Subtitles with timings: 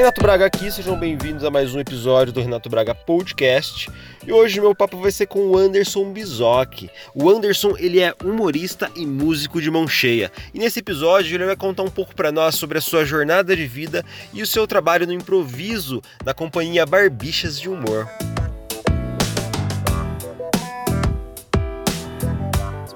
[0.00, 3.86] Renato Braga aqui, sejam bem-vindos a mais um episódio do Renato Braga Podcast.
[4.26, 6.88] E hoje meu papo vai ser com o Anderson Bizoc.
[7.14, 10.32] O Anderson, ele é humorista e músico de mão cheia.
[10.54, 13.66] E nesse episódio ele vai contar um pouco para nós sobre a sua jornada de
[13.66, 14.02] vida
[14.32, 18.08] e o seu trabalho no improviso na companhia Barbichas de Humor.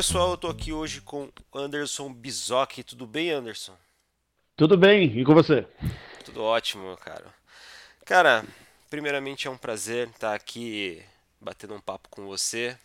[0.05, 2.83] pessoal, eu tô aqui hoje com Anderson Bizoc.
[2.83, 3.71] Tudo bem, Anderson?
[4.57, 5.65] Tudo bem, e com você?
[6.25, 7.23] Tudo ótimo, cara.
[8.03, 8.43] Cara,
[8.89, 11.01] primeiramente é um prazer estar aqui
[11.39, 12.75] batendo um papo com você,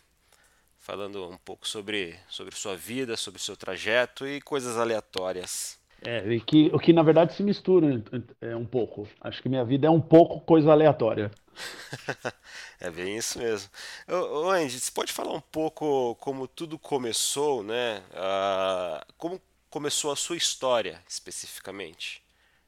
[0.77, 5.77] falando um pouco sobre, sobre sua vida, sobre seu trajeto e coisas aleatórias.
[6.01, 8.01] É, e que, o que na verdade se mistura
[8.39, 9.05] é um pouco.
[9.19, 11.29] Acho que minha vida é um pouco coisa aleatória.
[12.79, 13.69] é bem isso mesmo.
[14.07, 18.03] Ô, Andy, você pode falar um pouco como tudo começou, né?
[18.11, 22.21] Uh, como começou a sua história especificamente?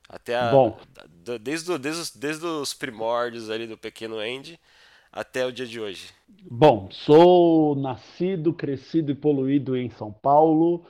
[0.08, 0.78] Até a, Bom,
[1.42, 4.60] desde, desde, desde os primórdios ali do pequeno Andy
[5.12, 6.10] até o dia de hoje.
[6.50, 10.86] Bom, sou nascido, crescido e poluído em São Paulo.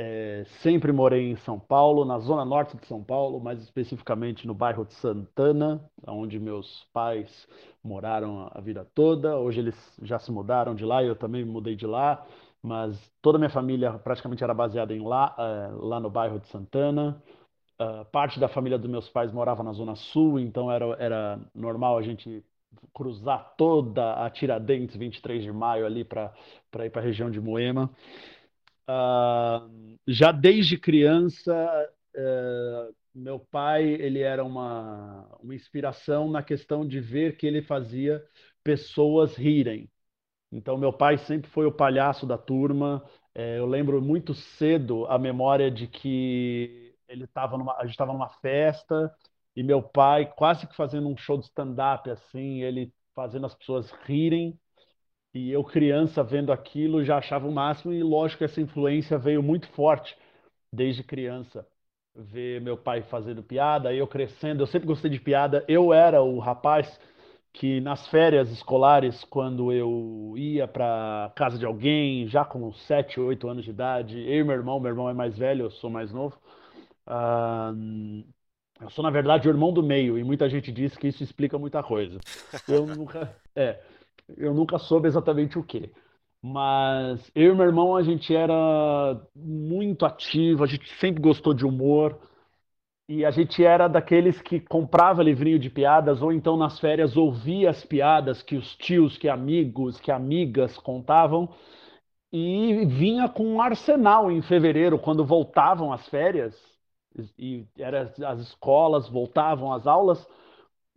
[0.00, 4.54] É, sempre morei em São Paulo, na zona norte de São Paulo, mais especificamente no
[4.54, 7.48] bairro de Santana, onde meus pais
[7.82, 9.36] moraram a vida toda.
[9.36, 12.24] Hoje eles já se mudaram de lá, eu também me mudei de lá,
[12.62, 16.46] mas toda a minha família praticamente era baseada em lá, é, lá no bairro de
[16.46, 17.20] Santana.
[17.80, 21.96] Uh, parte da família dos meus pais morava na zona sul, então era, era normal
[21.98, 22.44] a gente
[22.92, 26.32] cruzar toda a Tiradentes 23 de maio ali para
[26.84, 27.90] ir para a região de Moema.
[28.88, 31.54] Uh, já desde criança,
[32.16, 38.24] uh, meu pai ele era uma, uma inspiração na questão de ver que ele fazia
[38.64, 39.90] pessoas rirem.
[40.50, 43.04] Então, meu pai sempre foi o palhaço da turma.
[43.34, 48.12] É, eu lembro muito cedo a memória de que ele estava numa, a gente estava
[48.12, 49.14] numa festa
[49.54, 53.90] e meu pai quase que fazendo um show de stand-up assim, ele fazendo as pessoas
[54.04, 54.58] rirem
[55.34, 59.42] e eu, criança, vendo aquilo, já achava o máximo, e lógico que essa influência veio
[59.42, 60.16] muito forte
[60.72, 61.66] desde criança.
[62.14, 65.64] Ver meu pai fazendo piada, eu crescendo, eu sempre gostei de piada.
[65.68, 66.98] Eu era o rapaz
[67.52, 73.48] que nas férias escolares, quando eu ia para casa de alguém, já com 7, 8
[73.48, 76.12] anos de idade, eu e meu irmão, meu irmão é mais velho, eu sou mais
[76.12, 76.38] novo.
[77.06, 78.24] Uh,
[78.80, 81.58] eu sou, na verdade, o irmão do meio, e muita gente diz que isso explica
[81.58, 82.18] muita coisa.
[82.68, 83.34] Eu nunca.
[83.56, 83.82] É.
[84.36, 85.92] Eu nunca soube exatamente o que.
[86.42, 91.66] Mas eu e meu irmão, a gente era muito ativo, a gente sempre gostou de
[91.66, 92.18] humor.
[93.08, 97.70] E a gente era daqueles que comprava livrinho de piadas, ou então nas férias ouvia
[97.70, 101.48] as piadas que os tios, que amigos, que amigas contavam.
[102.32, 106.54] E vinha com um arsenal em fevereiro, quando voltavam as férias,
[107.38, 110.26] e era, as escolas voltavam às aulas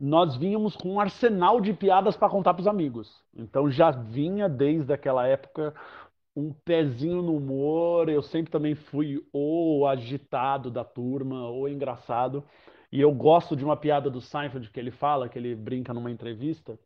[0.02, 3.24] nós vínhamos com um arsenal de piadas para contar para os amigos.
[3.36, 5.76] Então já vinha desde aquela época
[6.36, 8.10] um pezinho no humor.
[8.10, 12.44] Eu sempre também fui ou agitado da turma ou engraçado.
[12.92, 16.10] E eu gosto de uma piada do Seinfeld que ele fala, que ele brinca numa
[16.10, 16.80] entrevista,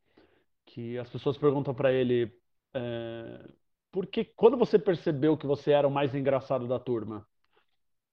[0.66, 2.34] que as pessoas perguntam para ele
[2.74, 3.46] é,
[4.36, 7.26] quando você percebeu que você era o mais engraçado da turma?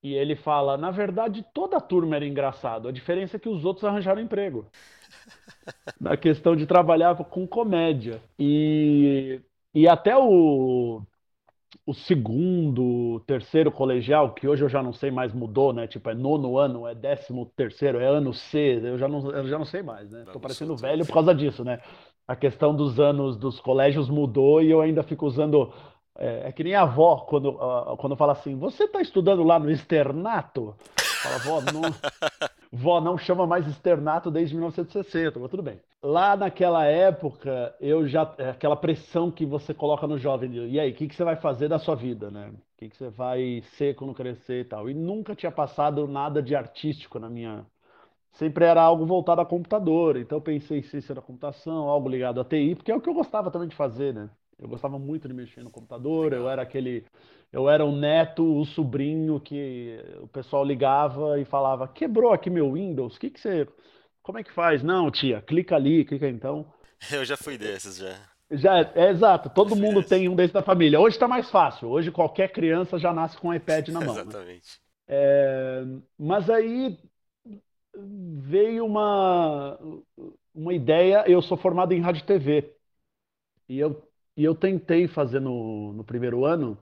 [0.03, 2.89] E ele fala: na verdade, toda a turma era engraçado.
[2.89, 4.67] A diferença é que os outros arranjaram emprego.
[6.01, 8.21] Na questão de trabalhar com comédia.
[8.39, 9.41] E,
[9.75, 11.03] e até o,
[11.87, 15.87] o segundo, terceiro colegial, que hoje eu já não sei mais, mudou, né?
[15.87, 19.59] Tipo, é nono ano, é décimo terceiro, é ano C, eu já não, eu já
[19.59, 20.25] não sei mais, né?
[20.33, 21.81] Tô parecendo velho por causa disso, né?
[22.27, 25.72] A questão dos anos dos colégios mudou e eu ainda fico usando
[26.18, 29.59] é, é, que nem a avó, quando, uh, quando fala assim, você está estudando lá
[29.59, 30.74] no externato?
[31.22, 31.82] Fala, vó, não,
[32.70, 35.80] vó, não chama mais externato desde 1960, mas tudo bem.
[36.03, 38.34] Lá naquela época, eu já.
[38.38, 41.36] É aquela pressão que você coloca no jovem, e aí, o que, que você vai
[41.36, 42.50] fazer da sua vida, né?
[42.50, 44.91] O que, que você vai ser quando crescer e tal.
[44.91, 47.64] E nunca tinha passado nada de artístico na minha.
[48.32, 50.16] Sempre era algo voltado a computador.
[50.16, 53.09] Então eu pensei em ciência da computação, algo ligado à TI, porque é o que
[53.09, 54.28] eu gostava também de fazer, né?
[54.62, 57.04] Eu gostava muito de mexer no computador, eu era aquele.
[57.53, 62.72] Eu era o neto, o sobrinho que o pessoal ligava e falava: quebrou aqui meu
[62.72, 63.66] Windows, o que, que você.
[64.22, 64.80] Como é que faz?
[64.80, 66.64] Não, tia, clica ali, clica então.
[67.10, 68.16] Eu já fui desses já.
[68.53, 70.10] Já é, é exato, todo mundo desses.
[70.10, 71.00] tem um desses da família.
[71.00, 71.88] Hoje está mais fácil.
[71.88, 74.20] Hoje qualquer criança já nasce com um iPad na mão, né?
[74.20, 74.80] Exatamente.
[76.16, 76.97] Mas aí
[77.97, 79.76] veio uma,
[80.54, 81.24] uma ideia.
[81.26, 82.72] Eu sou formado em rádio e TV
[83.68, 84.06] e eu,
[84.37, 86.79] e eu tentei fazer no, no primeiro ano.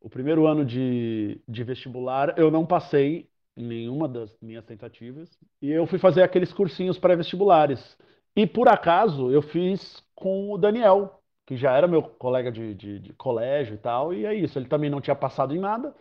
[0.00, 5.30] O primeiro ano de, de vestibular, eu não passei em nenhuma das minhas tentativas.
[5.62, 7.96] E eu fui fazer aqueles cursinhos pré-vestibulares.
[8.36, 12.98] E por acaso eu fiz com o Daniel, que já era meu colega de, de,
[13.00, 14.12] de colégio e tal.
[14.12, 15.94] E é isso, ele também não tinha passado em nada.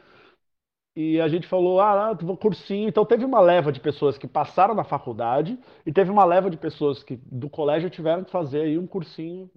[0.96, 2.88] E a gente falou, ah, vou cursinho.
[2.88, 6.58] Então teve uma leva de pessoas que passaram na faculdade e teve uma leva de
[6.58, 9.50] pessoas que do colégio tiveram que fazer aí um cursinho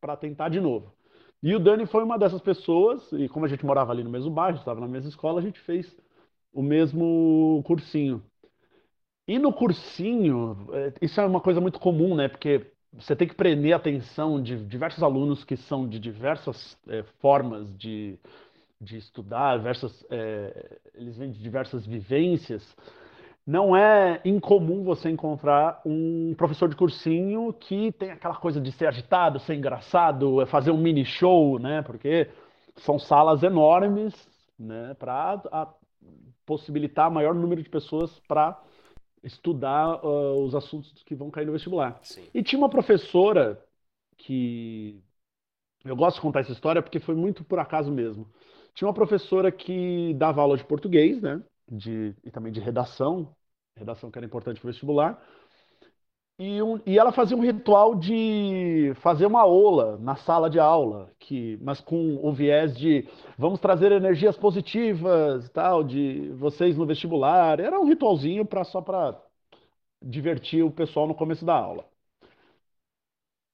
[0.00, 0.92] para tentar de novo.
[1.42, 4.30] E o Dani foi uma dessas pessoas, e como a gente morava ali no mesmo
[4.30, 5.96] bairro, estava na mesma escola, a gente fez
[6.52, 8.22] o mesmo cursinho.
[9.26, 12.28] E no cursinho, eh, isso é uma coisa muito comum, né?
[12.28, 17.04] Porque você tem que prender a atenção de diversos alunos que são de diversas eh,
[17.20, 18.18] formas de,
[18.80, 22.76] de estudar, diversas, eh, eles vêm de diversas vivências.
[23.46, 28.86] Não é incomum você encontrar um professor de cursinho que tem aquela coisa de ser
[28.86, 31.82] agitado, ser engraçado, é fazer um mini show, né?
[31.82, 32.28] Porque
[32.76, 34.14] são salas enormes,
[34.58, 34.94] né?
[34.94, 35.74] Para
[36.46, 38.58] possibilitar maior número de pessoas para
[39.22, 41.98] estudar uh, os assuntos que vão cair no vestibular.
[42.02, 42.26] Sim.
[42.32, 43.62] E tinha uma professora
[44.16, 45.02] que
[45.84, 48.26] eu gosto de contar essa história porque foi muito por acaso mesmo.
[48.74, 51.42] Tinha uma professora que dava aula de português, né?
[51.70, 53.34] De, e também de redação,
[53.76, 55.22] redação que era importante para o vestibular.
[56.38, 61.12] E, um, e, ela fazia um ritual de fazer uma aula na sala de aula,
[61.18, 63.06] que, mas com o viés de
[63.36, 67.60] vamos trazer energias positivas, tal, de vocês no vestibular.
[67.60, 69.20] Era um ritualzinho para só para
[70.02, 71.86] divertir o pessoal no começo da aula.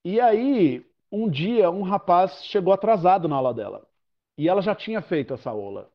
[0.03, 3.86] E aí, um dia, um rapaz chegou atrasado na aula dela.
[4.37, 5.89] E ela já tinha feito essa aula.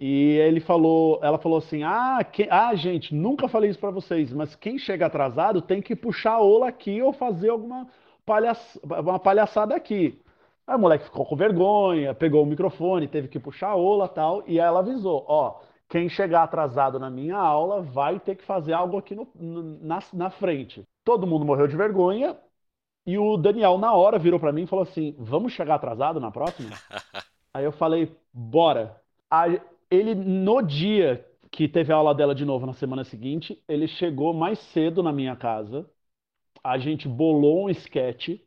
[0.00, 4.32] E ele falou, ela falou assim: "Ah, que, ah, gente, nunca falei isso para vocês,
[4.32, 7.86] mas quem chega atrasado tem que puxar a ola aqui ou fazer alguma
[8.84, 10.20] uma palhaçada aqui".
[10.66, 14.42] Aí o moleque ficou com vergonha, pegou o microfone, teve que puxar a ola, tal,
[14.46, 18.96] e ela avisou: "Ó, quem chegar atrasado na minha aula vai ter que fazer algo
[18.98, 19.28] aqui no,
[19.82, 20.82] na, na frente".
[21.04, 22.36] Todo mundo morreu de vergonha.
[23.06, 26.30] E o Daniel, na hora, virou para mim e falou assim: Vamos chegar atrasado na
[26.32, 26.80] próxima?
[27.54, 29.00] Aí eu falei: Bora.
[29.30, 29.60] Aí,
[29.90, 34.32] ele, no dia que teve a aula dela de novo na semana seguinte, ele chegou
[34.32, 35.88] mais cedo na minha casa.
[36.64, 38.46] A gente bolou um esquete.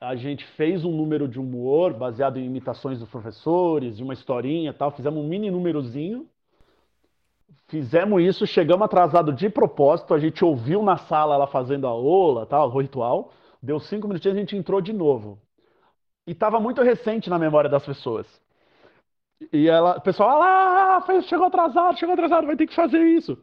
[0.00, 4.70] A gente fez um número de humor baseado em imitações dos professores, de uma historinha
[4.70, 4.92] e tal.
[4.92, 6.28] Fizemos um mini númerozinho.
[7.68, 10.14] Fizemos isso, chegamos atrasado de propósito.
[10.14, 13.32] A gente ouviu na sala ela fazendo a aula, tal, o ritual.
[13.62, 15.38] Deu cinco minutinhos, a gente entrou de novo.
[16.26, 18.26] E estava muito recente na memória das pessoas.
[19.52, 23.36] E ela, o pessoal, ah lá, chegou atrasado, chegou atrasado, vai ter que fazer isso.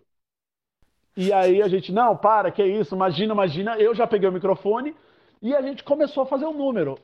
[1.16, 3.78] E aí a gente, não, para, que isso, imagina, imagina.
[3.78, 4.96] Eu já peguei o microfone
[5.42, 6.98] e a gente começou a fazer um número.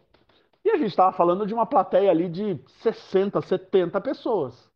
[0.64, 4.70] E a gente estava falando de uma plateia ali de 60, 70 pessoas.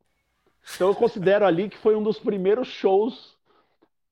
[0.76, 3.38] Então eu considero ali que foi um dos primeiros shows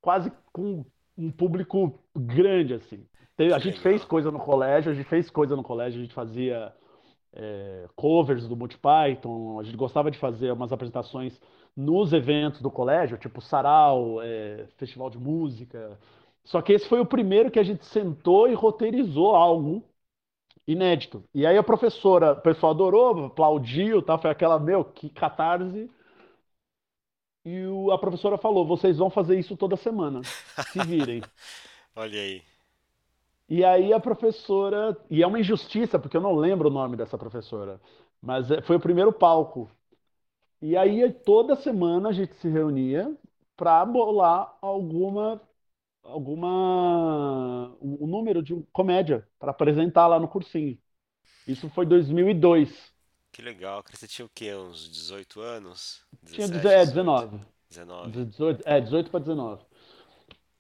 [0.01, 0.85] quase com
[1.17, 3.05] um público grande, assim.
[3.39, 6.13] Que A gente fez coisa no colégio, a gente fez coisa no colégio, a gente
[6.13, 6.73] fazia
[7.33, 11.39] é, covers do Monty Python, a gente gostava de fazer umas apresentações
[11.75, 15.97] nos eventos do colégio, tipo sarau, é, festival de música.
[16.43, 19.83] Só que esse foi o primeiro que a gente sentou e roteirizou algo
[20.67, 21.23] inédito.
[21.33, 24.17] E aí a professora, o pessoal adorou, aplaudiu, tá?
[24.17, 25.89] Foi aquela, meu, que catarse.
[27.45, 30.27] E o- a professora falou: vocês vão fazer isso toda semana.
[30.71, 31.21] Se virem.
[31.95, 32.43] Olha aí.
[33.49, 37.17] E aí a professora, e é uma injustiça, porque eu não lembro o nome dessa
[37.17, 37.81] professora,
[38.21, 39.69] mas é- foi o primeiro palco.
[40.61, 43.15] E aí toda semana a gente se reunia
[43.55, 45.41] para bolar alguma
[46.03, 50.77] alguma um um número de comédia para apresentar lá no cursinho.
[51.47, 52.93] Isso foi 2002.
[53.31, 53.83] Que legal.
[53.89, 54.53] Você tinha o quê?
[54.55, 56.01] Uns 18 anos?
[56.25, 57.29] Tinha 17, deze- é, 18?
[57.69, 58.11] 19.
[58.11, 58.25] 19.
[58.25, 59.63] 18, é, 18 para 19.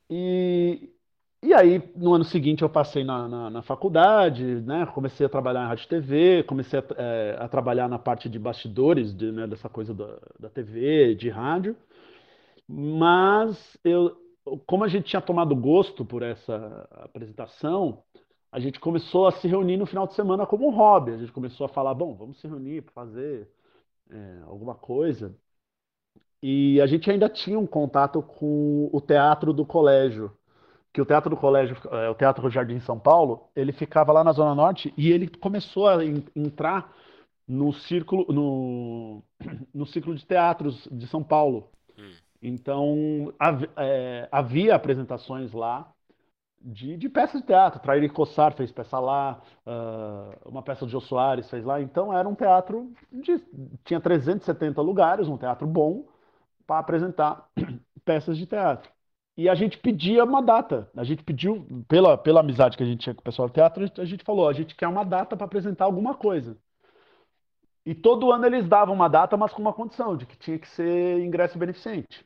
[0.09, 0.89] E,
[1.41, 4.85] e aí, no ano seguinte, eu passei na, na, na faculdade, né?
[4.87, 9.15] Comecei a trabalhar em rádio TV, comecei a, é, a trabalhar na parte de bastidores,
[9.15, 11.77] de, né, dessa coisa da, da TV, de rádio.
[12.67, 14.15] Mas eu,
[14.67, 18.03] como a gente tinha tomado gosto por essa apresentação,
[18.51, 21.13] a gente começou a se reunir no final de semana como um hobby.
[21.13, 23.49] A gente começou a falar, bom, vamos se reunir para fazer
[24.11, 25.35] é, alguma coisa.
[26.41, 30.31] E a gente ainda tinha um contato com o teatro do colégio.
[30.91, 34.23] Que o Teatro do Colégio, é, o Teatro do Jardim São Paulo, ele ficava lá
[34.23, 36.91] na Zona Norte e ele começou a entrar
[37.47, 39.23] no círculo, no,
[39.73, 41.69] no círculo de teatros de São Paulo.
[41.97, 42.11] Hum.
[42.41, 43.33] Então,
[43.77, 45.91] é, havia apresentações lá
[46.61, 47.79] de, de peças de teatro.
[47.79, 51.81] Trair Cossar fez peça lá, uh, uma peça de Jô Soares fez lá.
[51.81, 53.39] Então, era um teatro, de,
[53.83, 56.07] tinha 370 lugares, um teatro bom,
[56.67, 57.49] para apresentar
[58.05, 58.89] peças de teatro.
[59.39, 60.91] E a gente pedia uma data.
[60.93, 63.89] A gente pediu, pela, pela amizade que a gente tinha com o pessoal do teatro,
[63.97, 66.57] a gente falou: a gente quer uma data para apresentar alguma coisa.
[67.85, 70.67] E todo ano eles davam uma data, mas com uma condição, de que tinha que
[70.67, 72.25] ser ingresso beneficente.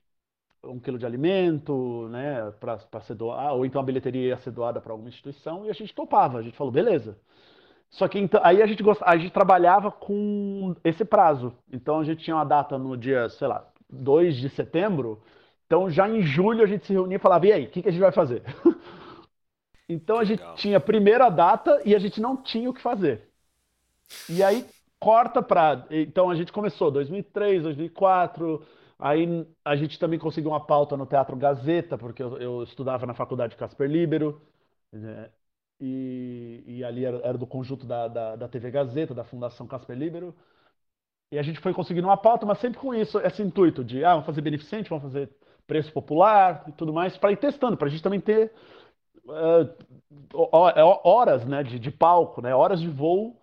[0.63, 4.81] Um quilo de alimento, né, para ser doado, ou então a bilheteria ia ser doada
[4.81, 6.39] para alguma instituição, e a gente topava.
[6.39, 7.15] A gente falou: beleza.
[7.91, 9.03] Só que então, aí a gente, gost...
[9.05, 11.53] a gente trabalhava com esse prazo.
[11.71, 15.21] Então a gente tinha uma data no dia, sei lá, 2 de setembro
[15.65, 17.89] então, já em julho, a gente se reunia e falava: e aí, o que, que
[17.89, 18.43] a gente vai fazer?
[19.87, 20.55] então, a gente Legal.
[20.55, 23.29] tinha a primeira data e a gente não tinha o que fazer.
[24.29, 24.65] E aí,
[24.99, 25.85] corta para.
[25.89, 28.65] Então, a gente começou 2003, 2004.
[28.99, 33.13] Aí, a gente também conseguiu uma pauta no Teatro Gazeta, porque eu, eu estudava na
[33.13, 34.41] faculdade Casper Libero.
[34.91, 35.29] Né?
[35.79, 39.97] E, e, ali era, era do conjunto da, da, da, TV Gazeta, da Fundação Casper
[39.97, 40.35] Libero.
[41.31, 44.11] E a gente foi conseguindo uma pauta, mas sempre com isso, esse intuito de, ah,
[44.11, 45.29] vamos fazer beneficente, vamos fazer
[45.67, 48.51] preço popular e tudo mais, para ir testando, para a gente também ter
[49.25, 49.73] uh,
[51.03, 53.39] horas né, de, de, palco, né, horas de voo,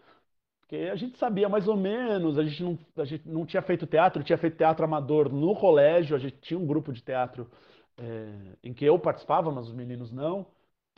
[0.60, 3.86] porque a gente sabia mais ou menos, a gente, não, a gente não tinha feito
[3.86, 7.50] teatro, tinha feito teatro amador no colégio, a gente tinha um grupo de teatro
[7.98, 10.46] é, em que eu participava, mas os meninos não.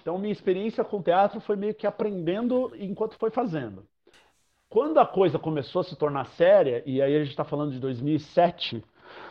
[0.00, 3.87] Então, minha experiência com teatro foi meio que aprendendo enquanto foi fazendo.
[4.69, 7.79] Quando a coisa começou a se tornar séria, e aí a gente está falando de
[7.79, 8.83] 2007,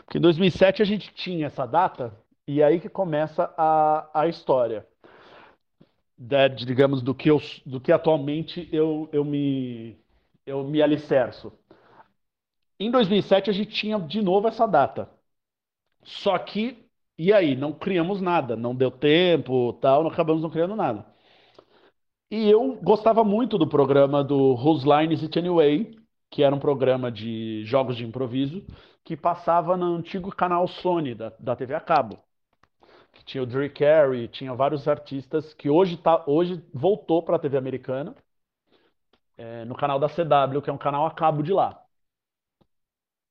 [0.05, 4.85] porque em 2007 a gente tinha essa data, e aí que começa a, a história.
[6.55, 9.97] Digamos, do que, eu, do que atualmente eu, eu, me,
[10.45, 11.51] eu me alicerço.
[12.79, 15.09] Em 2007 a gente tinha de novo essa data.
[16.03, 17.55] Só que, e aí?
[17.55, 21.05] Não criamos nada, não deu tempo, tal, não acabamos não criando nada.
[22.29, 25.97] E eu gostava muito do programa do Whose Line Is It Anyway,
[26.29, 28.65] que era um programa de jogos de improviso,
[29.03, 32.20] que passava no antigo canal Sony da, da TV a cabo.
[33.13, 37.39] Que tinha o Drew Carey, tinha vários artistas que hoje, tá, hoje voltou para a
[37.39, 38.15] TV americana,
[39.38, 41.84] é, no canal da CW, que é um canal a cabo de lá.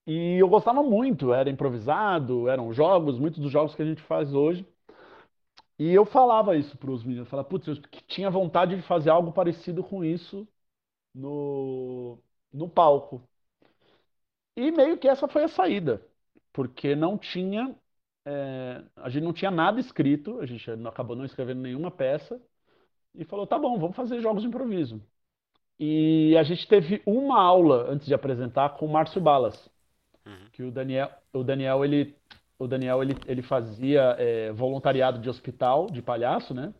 [0.06, 4.32] E eu gostava muito, era improvisado, eram jogos, muitos dos jogos que a gente faz
[4.34, 4.66] hoje.
[5.78, 9.32] E eu falava isso para os meninos, falava, putz, eu tinha vontade de fazer algo
[9.32, 10.46] parecido com isso
[11.14, 12.18] no,
[12.52, 13.22] no palco.
[14.60, 16.02] E meio que essa foi a saída,
[16.52, 17.74] porque não tinha,
[18.26, 22.38] é, a gente não tinha nada escrito, a gente acabou não escrevendo nenhuma peça,
[23.14, 25.00] e falou, tá bom, vamos fazer jogos de improviso.
[25.78, 29.56] E a gente teve uma aula antes de apresentar com o Márcio Balas,
[30.26, 30.50] uhum.
[30.52, 32.14] que o Daniel, o Daniel ele,
[32.58, 36.74] o Daniel ele, ele fazia é, voluntariado de hospital, de palhaço, né?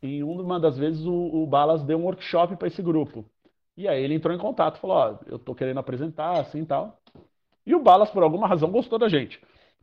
[0.00, 3.28] E uma das vezes o, o Balas deu um workshop para esse grupo.
[3.76, 7.00] E aí ele entrou em contato, falou, ó, eu tô querendo apresentar, assim e tal.
[7.66, 9.40] E o Balas, por alguma razão, gostou da gente.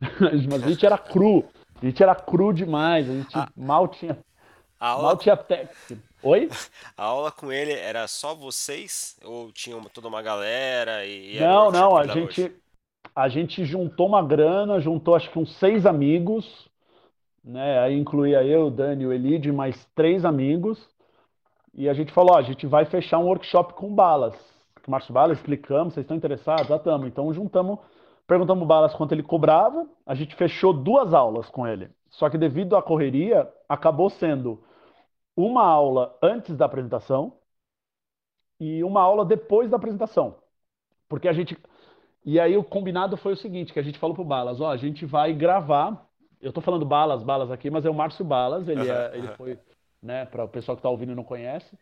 [0.50, 1.44] Mas a gente era cru.
[1.80, 3.08] A gente era cru demais.
[3.08, 4.18] A gente ah, mal tinha.
[4.80, 5.02] Aula...
[5.02, 6.02] Mal tinha técnica.
[6.22, 6.48] Oi?
[6.96, 9.16] A aula com ele era só vocês?
[9.22, 11.04] Ou tinha toda uma galera?
[11.04, 11.96] E não, não.
[11.96, 12.50] A gente,
[13.14, 16.68] a gente juntou uma grana, juntou acho que uns seis amigos.
[17.44, 17.78] Né?
[17.80, 20.88] Aí incluía eu, o Dani, o Elide, mais três amigos.
[21.74, 24.53] E a gente falou: ó, a gente vai fechar um workshop com balas
[24.90, 26.66] Márcio Balas, explicamos, vocês estão interessados?
[26.66, 27.06] Já estamos.
[27.06, 27.78] Então juntamos,
[28.26, 31.90] perguntamos o Balas quanto ele cobrava, a gente fechou duas aulas com ele.
[32.10, 34.62] Só que devido à correria, acabou sendo
[35.36, 37.38] uma aula antes da apresentação
[38.60, 40.36] e uma aula depois da apresentação.
[41.08, 41.56] Porque a gente.
[42.24, 44.76] E aí o combinado foi o seguinte: que a gente falou pro Balas, ó, a
[44.76, 46.08] gente vai gravar.
[46.40, 49.58] Eu tô falando Balas, Balas aqui, mas é o Márcio Balas, ele, é, ele foi,
[50.02, 51.78] né, para o pessoal que tá ouvindo e não conhece.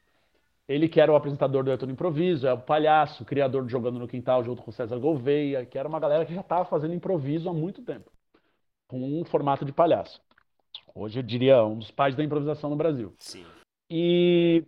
[0.68, 3.98] Ele que era o apresentador do Eto no Improviso, é o palhaço, criador de Jogando
[3.98, 7.48] no Quintal junto com César Gouveia, que era uma galera que já estava fazendo improviso
[7.48, 8.10] há muito tempo,
[8.86, 10.20] com um formato de palhaço.
[10.94, 13.14] Hoje eu diria um dos pais da improvisação no Brasil.
[13.18, 13.44] Sim.
[13.90, 14.64] E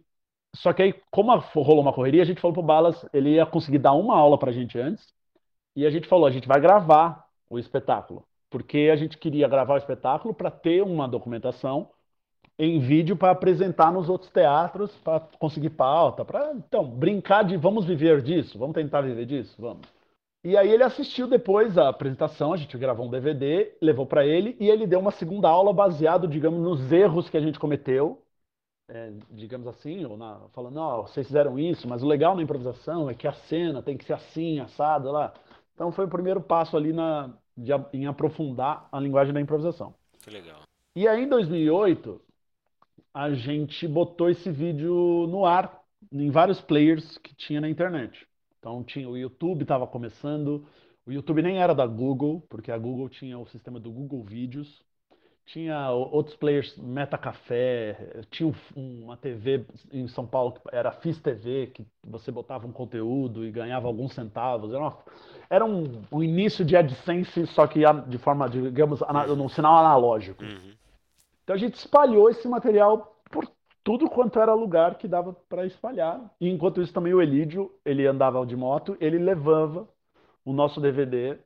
[0.54, 3.78] só que aí, como rolou uma correria, a gente falou pro Balas, ele ia conseguir
[3.78, 5.12] dar uma aula pra gente antes,
[5.76, 9.74] e a gente falou, a gente vai gravar o espetáculo, porque a gente queria gravar
[9.74, 11.90] o espetáculo para ter uma documentação
[12.58, 17.84] em vídeo para apresentar nos outros teatros, para conseguir pauta, para então brincar de vamos
[17.84, 19.82] viver disso, vamos tentar viver disso, vamos.
[20.44, 24.56] E aí ele assistiu depois a apresentação, a gente gravou um DVD, levou para ele
[24.60, 28.22] e ele deu uma segunda aula baseado, digamos, nos erros que a gente cometeu,
[28.88, 33.08] é, digamos assim, ou na, falando, não, vocês fizeram isso, mas o legal na improvisação
[33.08, 35.32] é que a cena tem que ser assim, assada lá.
[35.74, 39.94] Então foi o primeiro passo ali na, de, em aprofundar a linguagem da improvisação.
[40.20, 40.60] Que legal.
[40.94, 42.20] E aí em 2008
[43.14, 45.80] a gente botou esse vídeo no ar
[46.10, 48.26] em vários players que tinha na internet.
[48.58, 50.66] Então tinha o YouTube estava começando,
[51.06, 54.82] o YouTube nem era da Google, porque a Google tinha o sistema do Google Vídeos.
[55.46, 61.66] Tinha outros players, Meta Café, tinha uma TV em São Paulo que era Fiz TV,
[61.66, 64.72] que você botava um conteúdo e ganhava alguns centavos.
[64.72, 64.98] Era, uma,
[65.50, 69.00] era um, um, início de AdSense, só que de forma, digamos,
[69.36, 70.42] num sinal analógico.
[70.42, 70.73] Uhum.
[71.44, 73.46] Então a gente espalhou esse material por
[73.84, 76.34] tudo quanto era lugar que dava para espalhar.
[76.40, 79.86] E enquanto isso também o Elídio, ele andava de moto, ele levava
[80.44, 81.38] o nosso DVD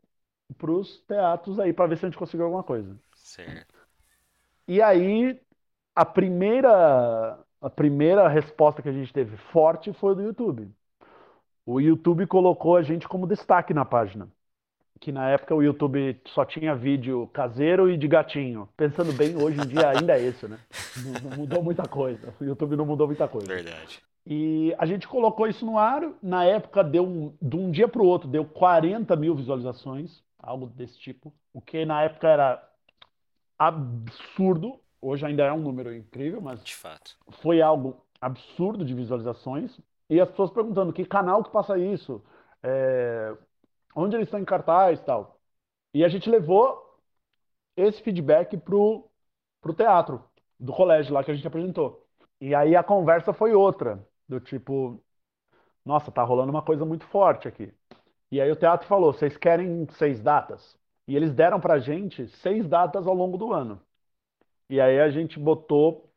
[0.56, 2.96] para os teatros aí para ver se a gente conseguiu alguma coisa.
[3.14, 3.74] Certo.
[4.66, 5.40] E aí
[5.94, 10.72] a primeira a primeira resposta que a gente teve forte foi do YouTube.
[11.66, 14.28] O YouTube colocou a gente como destaque na página
[15.00, 18.68] que na época o YouTube só tinha vídeo caseiro e de gatinho.
[18.76, 20.58] Pensando bem, hoje em dia ainda é isso, né?
[20.96, 22.34] Não, não, mudou muita coisa.
[22.40, 23.46] O YouTube não mudou muita coisa.
[23.46, 24.02] Verdade.
[24.26, 26.02] E a gente colocou isso no ar.
[26.22, 30.66] Na época, deu um, de um dia para o outro, deu 40 mil visualizações, algo
[30.66, 31.32] desse tipo.
[31.52, 32.68] O que na época era
[33.58, 34.78] absurdo.
[35.00, 37.16] Hoje ainda é um número incrível, mas de fato.
[37.40, 39.78] foi algo absurdo de visualizações.
[40.10, 42.22] E as pessoas perguntando que canal que passa isso.
[42.62, 43.34] É,
[43.98, 45.40] onde eles estão em cartaz e tal.
[45.94, 46.98] E a gente levou
[47.76, 49.10] esse feedback pro,
[49.60, 50.24] pro teatro
[50.58, 52.06] do colégio lá que a gente apresentou.
[52.40, 55.02] E aí a conversa foi outra, do tipo,
[55.84, 57.72] nossa, tá rolando uma coisa muito forte aqui.
[58.30, 60.76] E aí o teatro falou, vocês querem seis datas?
[61.06, 63.80] E eles deram pra gente seis datas ao longo do ano.
[64.70, 66.10] E aí a gente botou,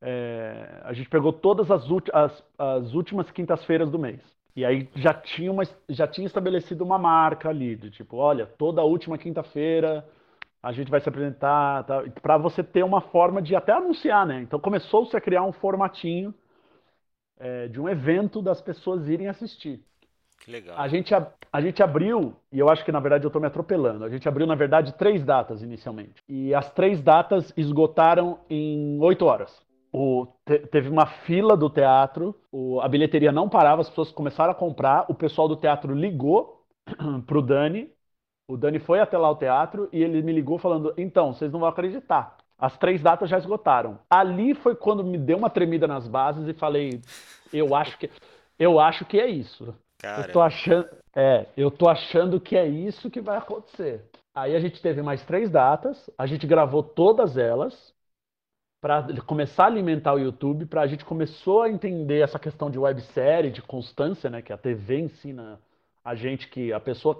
[0.00, 4.22] é, a gente pegou todas as, as, as últimas quintas-feiras do mês.
[4.56, 8.82] E aí já tinha, uma, já tinha estabelecido uma marca ali, de tipo, olha, toda
[8.82, 10.06] última quinta-feira
[10.62, 14.40] a gente vai se apresentar, tá, para você ter uma forma de até anunciar, né?
[14.40, 16.32] Então começou-se a criar um formatinho
[17.38, 19.84] é, de um evento das pessoas irem assistir.
[20.40, 20.78] Que legal.
[20.78, 23.46] A gente, a, a gente abriu, e eu acho que na verdade eu estou me
[23.46, 26.22] atropelando, a gente abriu na verdade três datas inicialmente.
[26.28, 29.63] E as três datas esgotaram em oito horas.
[29.96, 34.50] O, te, teve uma fila do teatro, o, a bilheteria não parava, as pessoas começaram
[34.50, 36.64] a comprar, o pessoal do teatro ligou
[37.28, 37.88] pro Dani,
[38.48, 41.60] o Dani foi até lá o teatro e ele me ligou falando: então, vocês não
[41.60, 42.36] vão acreditar.
[42.58, 43.96] As três datas já esgotaram.
[44.10, 47.00] Ali foi quando me deu uma tremida nas bases e falei:
[47.52, 48.10] eu acho que,
[48.58, 49.72] eu acho que é isso.
[49.98, 50.26] Cara.
[50.26, 54.04] Eu tô achando, é, eu tô achando que é isso que vai acontecer.
[54.34, 57.93] Aí a gente teve mais três datas, a gente gravou todas elas
[58.84, 62.78] para começar a alimentar o YouTube, para a gente começou a entender essa questão de
[62.78, 65.58] websérie, de constância, né, que a TV ensina
[66.04, 67.14] a gente que a pessoa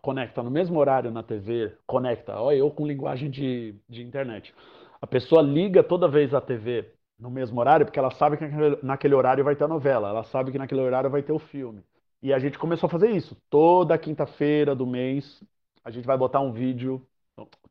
[0.00, 4.54] conecta no mesmo horário na TV, conecta, olha eu com linguagem de, de internet.
[5.02, 8.44] A pessoa liga toda vez a TV no mesmo horário, porque ela sabe que
[8.80, 11.82] naquele horário vai ter a novela, ela sabe que naquele horário vai ter o filme.
[12.22, 13.36] E a gente começou a fazer isso.
[13.50, 15.42] Toda quinta-feira do mês,
[15.84, 17.04] a gente vai botar um vídeo,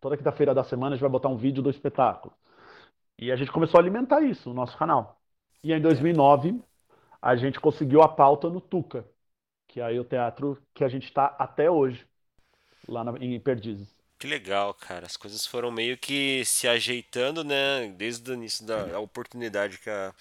[0.01, 2.33] toda quinta-feira da semana a gente vai botar um vídeo do espetáculo.
[3.21, 5.19] E a gente começou a alimentar isso no nosso canal.
[5.61, 6.61] E em 2009,
[7.21, 9.05] a gente conseguiu a pauta no Tuca,
[9.67, 12.07] que é aí o teatro que a gente está até hoje,
[12.87, 13.93] lá na, em Perdizes.
[14.17, 15.05] Que legal, cara.
[15.05, 17.93] As coisas foram meio que se ajeitando, né?
[17.97, 20.13] Desde o início da oportunidade que a,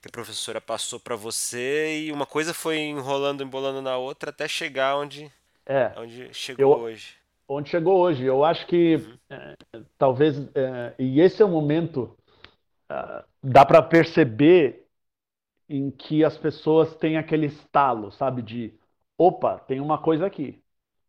[0.00, 4.48] que a professora passou para você e uma coisa foi enrolando, embolando na outra até
[4.48, 5.30] chegar onde,
[5.66, 7.16] é, onde chegou eu, hoje.
[7.46, 8.24] Onde chegou hoje.
[8.24, 9.18] Eu acho que uhum.
[9.28, 9.56] é,
[9.98, 10.38] talvez.
[10.54, 12.16] É, e esse é o momento
[12.90, 14.86] uh, dá para perceber
[15.68, 18.74] em que as pessoas têm aquele estalo, sabe, de
[19.18, 20.62] opa, tem uma coisa aqui.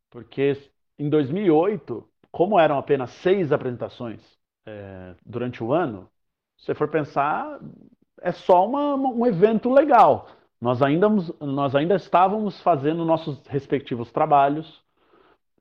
[0.10, 0.58] Porque
[0.98, 4.22] em 2008, como eram apenas seis apresentações
[4.66, 6.10] é, durante o ano,
[6.58, 7.60] se for pensar,
[8.22, 10.30] é só uma, um evento legal.
[10.60, 11.08] Nós ainda,
[11.40, 14.84] nós ainda estávamos fazendo nossos respectivos trabalhos.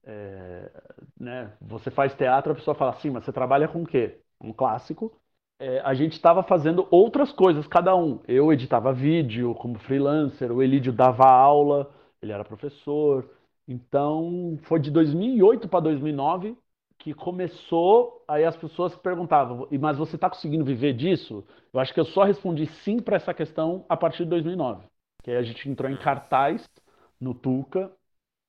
[0.05, 0.70] É,
[1.18, 1.52] né?
[1.61, 4.20] Você faz teatro, a pessoa fala assim, mas você trabalha com o quê?
[4.40, 5.12] Um clássico
[5.58, 8.20] é, a gente estava fazendo outras coisas, cada um.
[8.28, 11.90] Eu editava vídeo como freelancer, o Elídio dava aula,
[12.20, 13.28] ele era professor.
[13.66, 16.56] Então, foi de 2008 para 2009
[16.98, 21.44] que começou, aí as pessoas perguntavam, mas você está conseguindo viver disso?
[21.72, 24.86] Eu acho que eu só respondi sim para essa questão a partir de 2009.
[25.22, 26.68] Que aí a gente entrou em cartaz
[27.20, 27.92] no Tuca,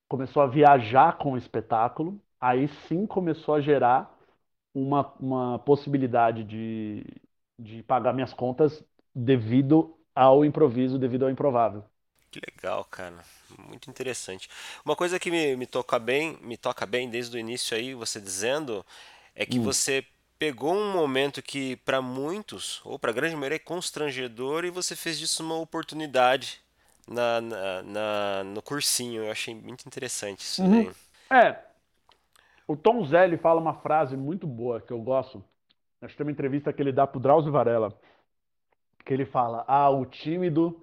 [0.10, 4.17] começou a viajar com o espetáculo, aí sim começou a gerar
[4.82, 7.06] uma, uma possibilidade de,
[7.60, 8.84] de pagar minhas contas
[9.16, 11.84] devido ao improviso, devido ao improvável.
[12.32, 13.24] Que legal, cara.
[13.58, 14.50] Muito interessante.
[14.86, 18.20] Uma coisa que me, me toca bem, me toca bem desde o início aí, você
[18.20, 18.86] dizendo,
[19.36, 19.60] é que Hum.
[19.60, 20.06] você
[20.38, 24.96] pegou um momento que para muitos, ou para a grande maioria, é constrangedor e você
[24.96, 26.60] fez disso uma oportunidade
[27.08, 29.24] na, na, na- no cursinho.
[29.24, 30.70] Eu achei muito interessante isso Uhum.
[30.70, 30.92] daí.
[31.32, 31.67] É,
[32.68, 35.44] o Tom Zé ele fala uma frase muito boa que eu gosto.
[36.02, 37.98] Acho que tem uma entrevista que ele dá pro Drauzio Varela,
[39.06, 40.82] que ele fala: Ah, o tímido,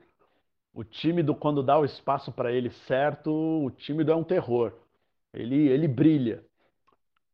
[0.75, 4.73] o tímido quando dá o espaço para ele certo, o tímido é um terror.
[5.35, 6.44] Ele, ele brilha.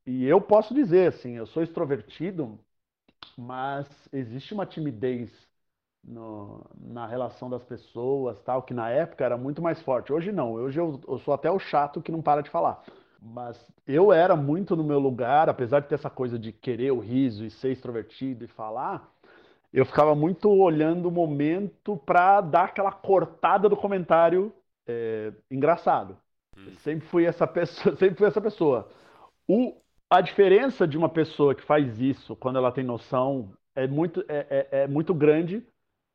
[0.06, 2.58] E eu posso dizer assim, eu sou extrovertido,
[3.38, 5.30] mas existe uma timidez
[6.04, 10.12] no- na relação das pessoas, tal, que na época era muito mais forte.
[10.12, 12.84] Hoje não, hoje eu, eu sou até o chato que não para de falar.
[13.22, 16.98] Mas eu era muito no meu lugar, apesar de ter essa coisa de querer o
[17.00, 19.12] riso e ser extrovertido e falar,
[19.72, 24.52] eu ficava muito olhando o momento para dar aquela cortada do comentário
[24.88, 26.16] é, engraçado.
[26.66, 28.90] Eu sempre fui essa pessoa, sempre fui essa pessoa.
[29.48, 29.76] O,
[30.10, 34.68] a diferença de uma pessoa que faz isso quando ela tem noção é muito, é,
[34.72, 35.66] é- é muito grande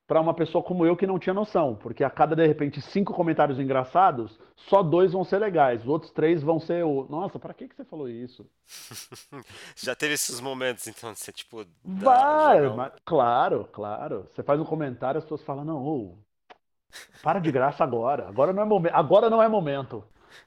[0.07, 3.13] para uma pessoa como eu que não tinha noção, porque a cada de repente cinco
[3.13, 7.53] comentários engraçados, só dois vão ser legais, os outros três vão ser o, nossa, para
[7.53, 8.45] que que você falou isso?
[9.75, 14.27] Já teve esses momentos, então, de você, tipo, Vai, mas, claro, claro.
[14.33, 16.17] Você faz um comentário, as pessoas falam, não, ô,
[17.21, 20.03] para de graça agora, agora não é momento, agora não é momento.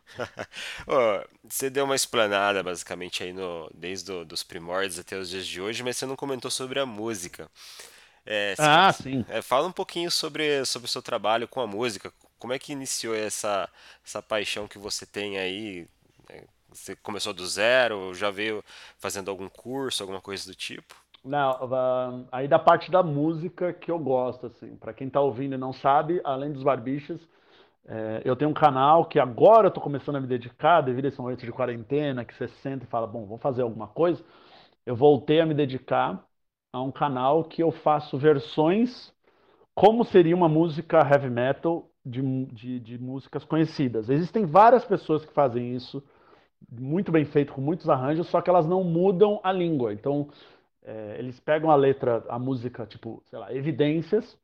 [1.45, 5.61] Você deu uma explanada, basicamente, aí no, desde o, dos primórdios até os dias de
[5.61, 7.51] hoje, mas você não comentou sobre a música.
[8.31, 9.25] É, se- Ah, sim.
[9.29, 12.13] é, fala um pouquinho sobre, sobre o seu trabalho com a música.
[12.39, 13.69] Como é que iniciou essa,
[14.05, 15.89] essa paixão que você tem aí?
[16.29, 18.65] É, Você começou do zero, já veio
[18.99, 20.95] fazendo algum curso, alguma coisa do tipo?
[21.25, 21.59] Não,
[22.33, 25.73] aí da parte da música que eu gosto, assim, para quem tá ouvindo e não
[25.73, 27.21] sabe, além dos Barbichas,
[27.87, 31.09] é, eu tenho um canal que agora eu tô começando a me dedicar, devido a
[31.09, 34.25] esse momento de quarentena, que você senta e fala, bom, vou fazer alguma coisa.
[34.87, 36.25] Eu voltei a me dedicar
[36.79, 39.13] a um canal que eu faço versões
[39.75, 44.11] como seria uma música heavy metal de, de, de músicas conhecidas.
[44.11, 46.03] Existem várias pessoas que fazem isso,
[46.69, 49.93] muito bem feito, com muitos arranjos, só que elas não mudam a língua.
[49.93, 50.31] Então,
[50.83, 54.37] é, eles pegam a letra, a música, tipo, sei lá, Evidências,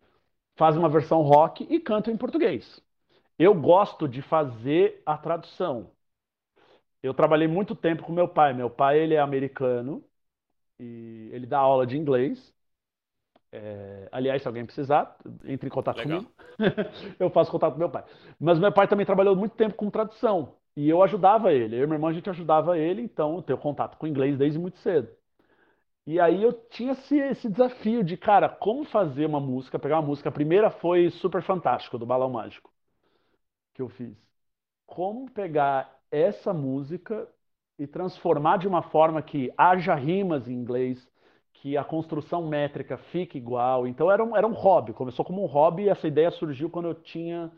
[0.56, 2.80] fazem uma versão rock e cantam em português.
[3.38, 5.90] Eu gosto de fazer a tradução.
[7.02, 8.54] Eu trabalhei muito tempo com meu pai.
[8.54, 10.04] Meu pai, ele é americano
[10.78, 12.52] e ele dá aula de inglês.
[13.52, 16.22] É, aliás, se alguém precisar, entre em contato Legal.
[16.22, 16.32] comigo.
[17.20, 18.04] eu faço contato com meu pai.
[18.38, 20.56] Mas meu pai também trabalhou muito tempo com tradução.
[20.76, 21.76] E eu ajudava ele.
[21.76, 24.58] Eu e meu irmão, a gente ajudava ele, então eu tenho contato com inglês desde
[24.58, 25.08] muito cedo.
[26.06, 30.06] E aí eu tinha esse, esse desafio de, cara, como fazer uma música, pegar uma
[30.08, 30.28] música.
[30.28, 32.70] A primeira foi Super Fantástico, do Balão Mágico,
[33.74, 34.16] que eu fiz.
[34.87, 37.28] Como pegar essa música
[37.78, 41.08] e transformar de uma forma que haja rimas em inglês,
[41.54, 43.87] que a construção métrica fique igual.
[43.87, 46.88] Então era um, era um hobby, começou como um hobby e essa ideia surgiu quando
[46.88, 47.50] eu tinha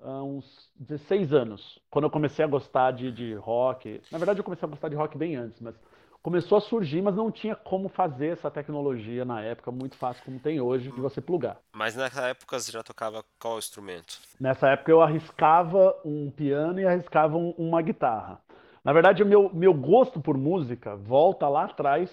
[0.00, 4.00] ah, uns 16 anos, quando eu comecei a gostar de, de rock.
[4.10, 5.74] Na verdade, eu comecei a gostar de rock bem antes, mas
[6.22, 10.38] começou a surgir, mas não tinha como fazer essa tecnologia na época muito fácil como
[10.38, 11.58] tem hoje de você plugar.
[11.74, 14.18] Mas nessa época você já tocava qual instrumento?
[14.40, 18.40] Nessa época eu arriscava um piano e arriscava um- uma guitarra.
[18.84, 22.10] Na verdade, o meu, meu gosto por música volta lá atrás,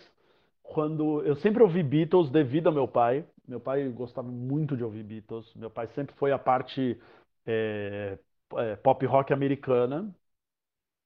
[0.63, 3.25] quando eu sempre ouvi Beatles devido ao meu pai.
[3.47, 5.53] Meu pai gostava muito de ouvir Beatles.
[5.55, 6.99] Meu pai sempre foi a parte
[7.45, 8.17] é,
[8.57, 10.13] é, pop rock americana,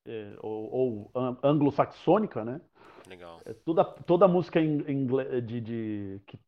[0.05, 2.61] é, ou, ou an- anglo-saxônica, né?
[3.07, 3.45] Legal.
[3.45, 6.39] É, Toda, toda música em inglês, de, de- que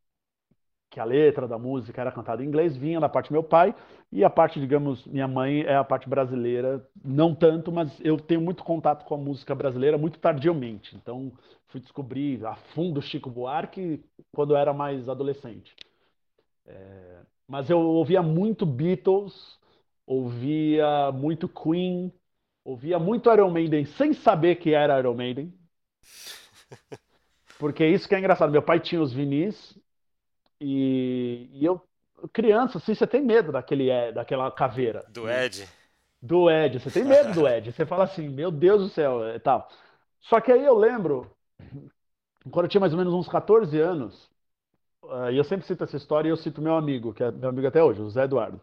[0.90, 3.76] que a letra da música era cantada em inglês, vinha da parte do meu pai,
[4.12, 8.42] e a parte, digamos, minha mãe é a parte brasileira, não tanto, mas eu tenho
[8.42, 10.96] muito contato com a música brasileira muito tardiamente.
[10.96, 11.32] Então,
[11.68, 15.76] fui descobrir a fundo Chico Buarque quando eu era mais adolescente.
[17.48, 19.58] Mas eu ouvia muito Beatles,
[20.06, 22.12] ouvia muito Queen,
[22.64, 25.54] ouvia muito Iron Maiden sem saber que era Iron Maiden,
[27.58, 28.52] porque é isso que é engraçado.
[28.52, 29.78] Meu pai tinha os vinis
[30.60, 31.82] E, e eu,
[32.34, 35.30] criança, assim, você tem medo daquele, é, daquela caveira, Do?
[35.30, 35.68] Ed?
[36.22, 37.72] Do Ed, você tem medo do Ed.
[37.72, 39.70] Você fala assim, meu Deus do céu, e tal.
[40.20, 41.30] Só que aí eu lembro,
[42.52, 44.30] quando eu tinha mais ou menos uns 14 anos,
[45.10, 47.50] ah, e eu sempre cito essa história e eu cito meu amigo, que é meu
[47.50, 48.60] amigo até hoje, o Zé Eduardo.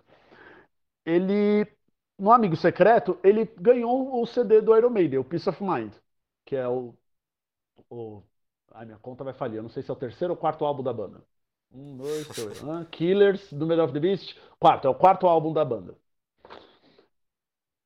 [1.06, 1.66] Ele
[2.18, 5.92] no Amigo Secreto, ele ganhou o CD do Iron Maiden, o Peace of Mind,
[6.44, 6.94] que é o,
[7.90, 8.22] o.
[8.72, 9.56] Ai, minha conta vai falhar.
[9.56, 11.22] Eu não sei se é o terceiro ou quarto álbum da banda.
[11.74, 12.62] Um, dois, três.
[12.68, 14.38] Ah, Killers, do Middle of the Beast.
[14.60, 15.96] Quarto, é o quarto álbum da banda.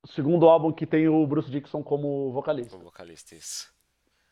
[0.03, 2.72] O segundo álbum que tem o Bruce Dixon como vocalista.
[2.72, 3.72] Como vocalista, isso.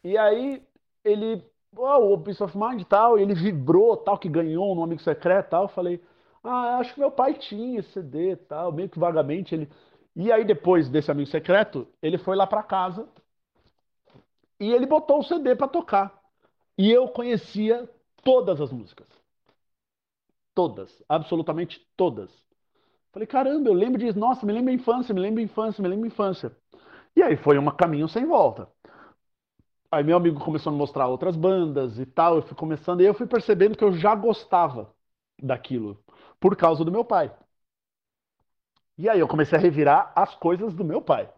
[0.05, 0.62] E aí,
[1.03, 1.42] ele.
[1.75, 5.47] Oh, o Peace of Mind e tal, ele vibrou, tal, que ganhou no Amigo Secreto
[5.47, 5.62] e tal.
[5.64, 6.03] Eu falei,
[6.45, 9.69] ah, acho que meu pai tinha esse CD e tal, meio que vagamente ele.
[10.14, 13.09] E aí, depois desse Amigo Secreto, ele foi lá pra casa
[14.61, 16.19] e ele botou o CD pra tocar.
[16.79, 17.88] E eu conhecia
[18.23, 19.09] todas as músicas.
[20.57, 22.33] Todas, absolutamente todas.
[23.12, 24.19] Falei, caramba, eu lembro disso.
[24.19, 26.57] Nossa, me lembro infância, me lembro infância, me lembro infância.
[27.16, 28.69] E aí foi um caminho sem volta.
[29.90, 33.05] Aí meu amigo começou a me mostrar outras bandas e tal, eu fui começando, e
[33.05, 34.95] eu fui percebendo que eu já gostava
[35.42, 36.03] daquilo,
[36.40, 37.33] por causa do meu pai.
[38.99, 41.29] E aí eu comecei a revirar as coisas do meu pai.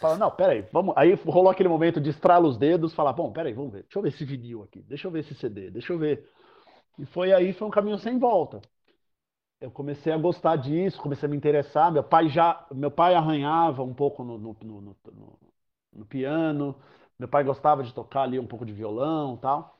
[0.00, 0.94] Fala, não, peraí, vamos.
[0.96, 4.02] Aí rolou aquele momento de estralar os dedos, falar, bom, peraí, vamos ver, deixa eu
[4.02, 6.28] ver esse vinil aqui, deixa eu ver esse CD, deixa eu ver.
[6.98, 8.60] E foi aí, foi um caminho sem volta.
[9.60, 11.90] Eu comecei a gostar disso, comecei a me interessar.
[11.92, 14.96] Meu pai já, meu pai arranhava um pouco no, no, no,
[15.92, 16.74] no piano,
[17.18, 19.78] meu pai gostava de tocar ali um pouco de violão, tal.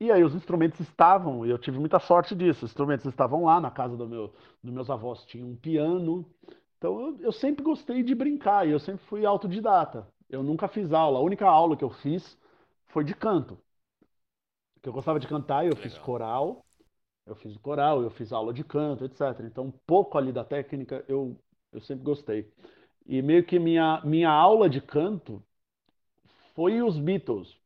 [0.00, 2.64] E aí os instrumentos estavam, e eu tive muita sorte disso.
[2.66, 6.26] Os instrumentos estavam lá na casa do meu, dos meus avós, tinha um piano.
[6.78, 10.06] Então eu, eu sempre gostei de brincar e eu sempre fui autodidata.
[10.30, 11.18] Eu nunca fiz aula.
[11.18, 12.38] A única aula que eu fiz
[12.88, 13.58] foi de canto.
[14.82, 15.76] Que eu gostava de cantar, eu Legal.
[15.76, 16.64] fiz coral,
[17.26, 19.46] eu fiz coral, eu fiz aula de canto, etc.
[19.48, 21.38] Então, um pouco ali da técnica eu,
[21.72, 22.52] eu sempre gostei.
[23.06, 25.42] E meio que minha, minha aula de canto
[26.54, 27.56] foi os Beatles,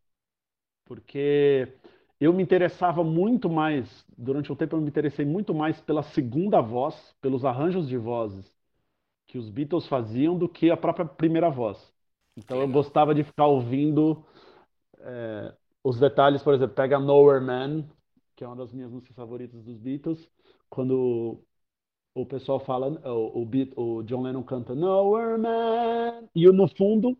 [0.86, 1.72] porque
[2.20, 6.60] eu me interessava muito mais, durante um tempo eu me interessei muito mais pela segunda
[6.62, 8.52] voz, pelos arranjos de vozes
[9.26, 11.92] que os Beatles faziam do que a própria primeira voz.
[12.36, 14.24] Então eu gostava de ficar ouvindo
[15.00, 17.84] é, os detalhes, por exemplo, pega Nowhere Man,
[18.36, 20.28] que é uma das minhas músicas favoritas dos Beatles,
[20.68, 21.42] quando
[22.14, 27.16] o pessoal fala, o, o, Beat- o John Lennon canta Nowhere Man, e no fundo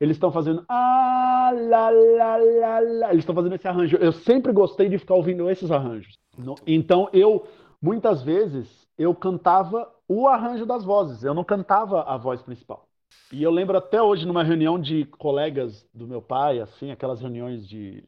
[0.00, 2.36] eles estão fazendo ah, lá, lá,
[2.80, 3.10] lá.
[3.10, 3.96] Eles estão fazendo esse arranjo.
[3.96, 6.18] Eu sempre gostei de ficar ouvindo esses arranjos.
[6.66, 7.46] Então eu,
[7.80, 11.22] muitas vezes, eu cantava o arranjo das vozes.
[11.22, 12.88] Eu não cantava a voz principal.
[13.32, 17.66] E eu lembro até hoje numa reunião de colegas do meu pai, assim, aquelas reuniões
[17.66, 18.04] de,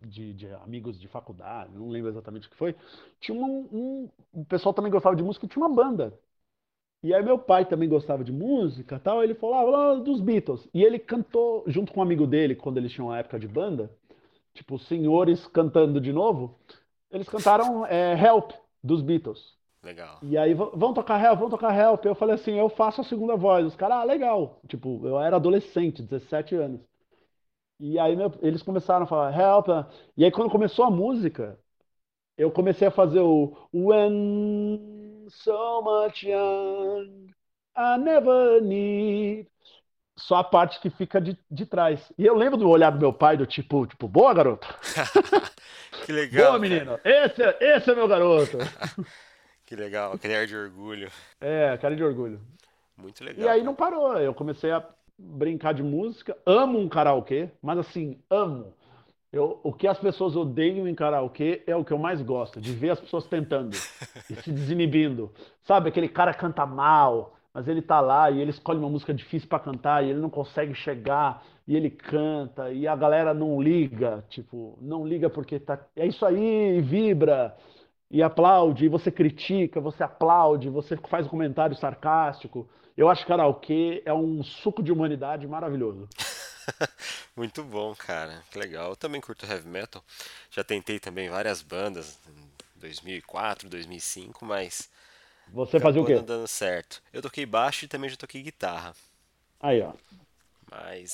[0.00, 2.76] de, de amigos de faculdade, não lembro exatamente o que foi.
[3.20, 6.18] Tinha um, um, o pessoal também gostava de música, e tinha uma banda.
[7.02, 10.68] E aí meu pai também gostava de música, tal, ele falava ah, dos Beatles.
[10.74, 13.90] E ele cantou junto com um amigo dele, quando eles tinham uma época de banda,
[14.54, 16.58] tipo, senhores cantando de novo,
[17.10, 19.59] eles cantaram é, Help dos Beatles.
[19.82, 20.18] Legal.
[20.22, 22.04] E aí, "V- vão tocar Help, vão tocar Help.
[22.04, 23.64] Eu falei assim, eu faço a segunda voz.
[23.66, 24.60] Os caras, ah, legal.
[24.68, 26.80] Tipo, eu era adolescente, 17 anos.
[27.78, 29.68] E aí meu- eles começaram a falar Help.
[30.16, 31.58] E aí quando começou a música,
[32.38, 37.28] eu comecei a fazer o When so much young,
[37.76, 39.48] I never need.
[40.18, 42.12] Só a parte que fica de, de trás.
[42.18, 44.68] E eu lembro do olhar do meu pai, do tipo, tipo, boa, garoto.
[46.04, 46.58] Que legal.
[46.58, 46.60] Boa, cara.
[46.60, 47.00] menino.
[47.04, 48.58] Esse, é- esse é meu garoto.
[49.70, 51.08] Que legal, aquele ar de orgulho.
[51.40, 52.40] É, cara de orgulho.
[52.98, 53.48] Muito E legal.
[53.50, 53.62] aí cara.
[53.64, 54.18] não parou.
[54.18, 54.84] Eu comecei a
[55.16, 56.36] brincar de música.
[56.44, 58.74] Amo um karaokê, mas assim, amo.
[59.32, 62.72] Eu, o que as pessoas odeiam em karaokê é o que eu mais gosto, de
[62.72, 63.76] ver as pessoas tentando
[64.28, 65.30] e se desinibindo.
[65.62, 69.48] Sabe, aquele cara canta mal, mas ele tá lá e ele escolhe uma música difícil
[69.48, 74.24] pra cantar e ele não consegue chegar e ele canta e a galera não liga,
[74.28, 77.56] tipo, não liga porque tá, é isso aí, e vibra
[78.10, 82.68] e aplaude, e você critica, você aplaude, você faz um comentário sarcástico.
[82.96, 86.08] Eu acho que karaokê é um suco de humanidade maravilhoso.
[87.36, 88.42] Muito bom, cara.
[88.50, 88.90] Que legal.
[88.90, 90.02] Eu também curto heavy metal.
[90.50, 94.90] Já tentei também várias bandas em 2004, 2005, mas
[95.48, 96.20] Você fazia o não quê?
[96.22, 97.02] dando certo.
[97.12, 98.94] Eu toquei baixo e também já toquei guitarra,
[99.60, 99.92] Aí, ó.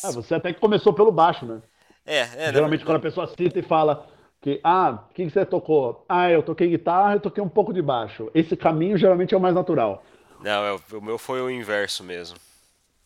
[0.03, 1.63] Ah, mas você até que começou pelo baixo, né?
[2.05, 4.09] é, é, na Geralmente quando a pessoa cita e fala
[4.55, 6.05] que, ah, o que você tocou?
[6.09, 8.31] Ah, eu toquei guitarra, eu toquei um pouco de baixo.
[8.35, 10.05] Esse caminho geralmente é o mais natural.
[10.39, 12.39] não, é, o meu foi o inverso mesmo.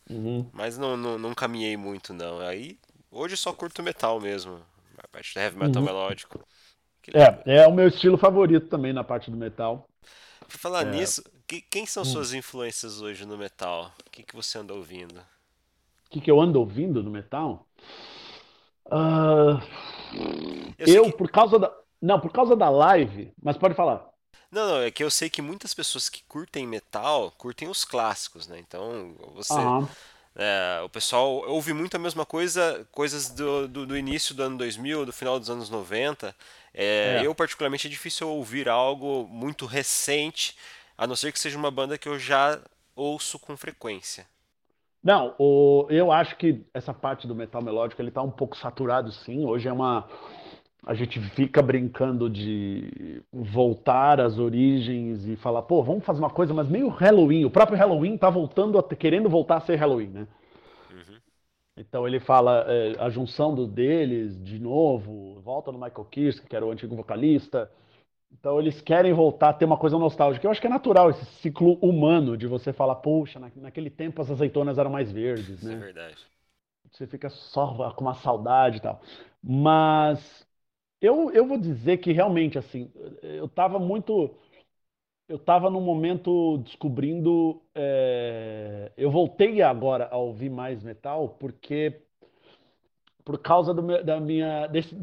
[0.09, 0.51] Uhum.
[0.51, 2.39] Mas não, não, não caminhei muito não.
[2.39, 2.77] Aí
[3.09, 4.61] hoje só curto metal mesmo,
[4.97, 5.83] a parte do heavy metal Uhum.
[5.83, 6.45] melódico.
[7.01, 7.45] Que legal.
[7.45, 9.89] É, é o meu estilo favorito também na parte do metal.
[10.47, 12.05] Por falar É, nisso, que- quem são hum.
[12.05, 13.91] suas influências hoje no metal?
[14.05, 15.19] O que que você anda ouvindo?
[16.05, 17.67] O que que eu ando ouvindo no metal?
[18.89, 19.61] Ah,
[20.77, 21.71] Eu eu, que por causa da.
[22.01, 24.09] Não, por causa da live, mas pode falar.
[24.51, 28.47] Não, não, é que eu sei que muitas pessoas que curtem metal curtem os clássicos,
[28.47, 28.59] né?
[28.59, 29.53] Então, você.
[29.53, 29.87] Aham.
[30.35, 34.57] é, o pessoal ouve muito a mesma coisa, coisas do, do, do início do ano
[34.57, 36.35] 2000, do final dos anos 90.
[36.73, 37.25] É, É.
[37.25, 40.55] eu, particularmente, é difícil ouvir algo muito recente,
[40.97, 42.59] a não ser que seja uma banda que eu já
[42.95, 44.27] ouço com frequência.
[45.03, 49.11] Não, o, eu acho que essa parte do metal melódico ele tá um pouco saturado,
[49.11, 49.45] sim.
[49.45, 50.07] Hoje é uma.
[50.85, 56.53] A gente fica brincando de voltar às origens e falar, pô, vamos fazer uma coisa,
[56.53, 57.45] mas meio Halloween.
[57.45, 60.27] O próprio Halloween tá voltando, a, querendo voltar a ser Halloween, né?
[60.91, 61.17] Uhum.
[61.77, 66.55] Então ele fala é, a junção do, deles de novo, volta no Michael Kiske, que
[66.55, 67.69] era o antigo vocalista.
[68.31, 70.45] Então eles querem voltar a ter uma coisa nostálgica.
[70.45, 74.21] Eu acho que é natural esse ciclo humano de você falar, poxa, na, naquele tempo
[74.21, 75.77] as azeitonas eram mais verdes, Isso é né?
[75.77, 76.17] verdade.
[76.91, 79.01] Você fica só com uma saudade e tal.
[79.41, 80.45] Mas
[81.01, 82.91] eu, eu vou dizer que realmente, assim,
[83.23, 84.35] eu tava muito.
[85.27, 87.61] Eu tava num momento descobrindo.
[87.75, 92.01] é, eu voltei agora a ouvir mais metal porque
[93.23, 94.95] por causa do da minha, desse,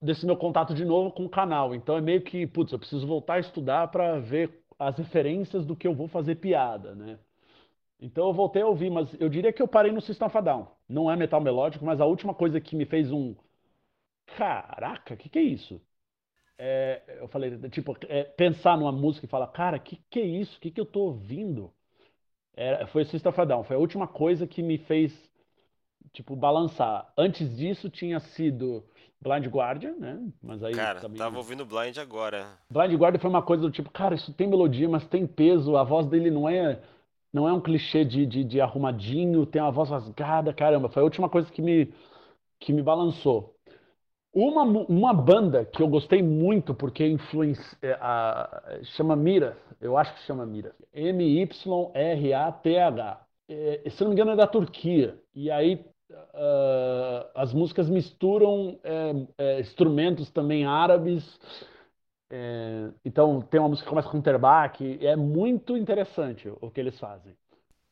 [0.00, 1.74] desse meu contato de novo com o canal.
[1.74, 5.76] Então é meio que, putz, eu preciso voltar a estudar para ver as referências do
[5.76, 7.18] que eu vou fazer piada, né?
[8.00, 10.40] Então eu voltei a ouvir, mas eu diria que eu parei no System of a
[10.40, 10.68] Down.
[10.88, 13.34] Não é metal melódico, mas a última coisa que me fez um
[14.26, 15.80] caraca, o que que é isso?
[16.58, 20.56] É, eu falei, tipo, é, pensar numa música e falar, cara, que que é isso?
[20.58, 21.72] O que que eu tô ouvindo?
[22.56, 25.12] É, foi System of a Down, foi a última coisa que me fez,
[26.12, 27.12] tipo, balançar.
[27.16, 28.84] Antes disso tinha sido
[29.24, 30.20] Blind Guardian, né?
[30.42, 31.38] Mas aí Cara, tava também.
[31.38, 32.58] ouvindo Blind agora.
[32.70, 35.84] Blind Guardian foi uma coisa do tipo, cara, isso tem melodia, mas tem peso, a
[35.84, 36.80] voz dele não é.
[37.32, 40.88] Não é um clichê de, de, de arrumadinho, tem uma voz rasgada, caramba.
[40.88, 41.92] Foi a última coisa que me,
[42.60, 43.54] que me balançou.
[44.32, 50.14] Uma, uma banda que eu gostei muito, porque influencia, é, a- chama Mira, eu acho
[50.14, 51.94] que chama Mira, M-Y-R-A-T-H.
[53.48, 55.18] É, se não me engano, é da Turquia.
[55.34, 61.38] E aí ah, as músicas misturam é, é, instrumentos também árabes.
[62.30, 64.98] É, então tem uma música que começa com terbaque.
[65.06, 67.34] É muito interessante o que eles fazem.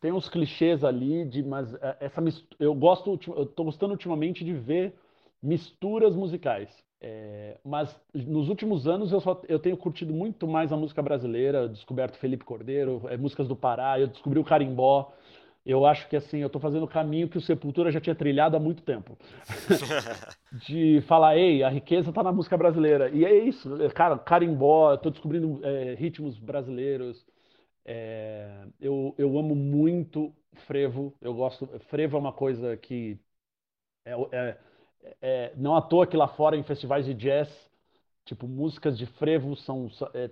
[0.01, 4.44] Tem uns clichês ali, de, mas é, essa mis- eu gosto, eu tô gostando ultimamente
[4.44, 4.94] de ver
[5.42, 6.70] misturas musicais.
[7.01, 11.68] É, mas nos últimos anos eu, só, eu tenho curtido muito mais a música brasileira,
[11.68, 15.12] descoberto Felipe Cordeiro, é, músicas do Pará, eu descobri o carimbó.
[15.64, 18.57] Eu acho que assim, eu tô fazendo o caminho que o Sepultura já tinha trilhado
[18.57, 19.16] há muito tempo.
[20.53, 23.09] De falar, ei, a riqueza tá na música brasileira.
[23.11, 27.25] E é isso, é, cara, carimbó, tô descobrindo é, ritmos brasileiros.
[27.85, 30.35] É, eu, eu amo muito
[30.66, 31.14] frevo.
[31.20, 31.66] Eu gosto.
[31.90, 33.18] Frevo é uma coisa que
[34.05, 34.59] é, é-
[35.20, 37.48] é- não à toa que lá fora em festivais de jazz,
[38.25, 40.31] tipo músicas de frevo são é,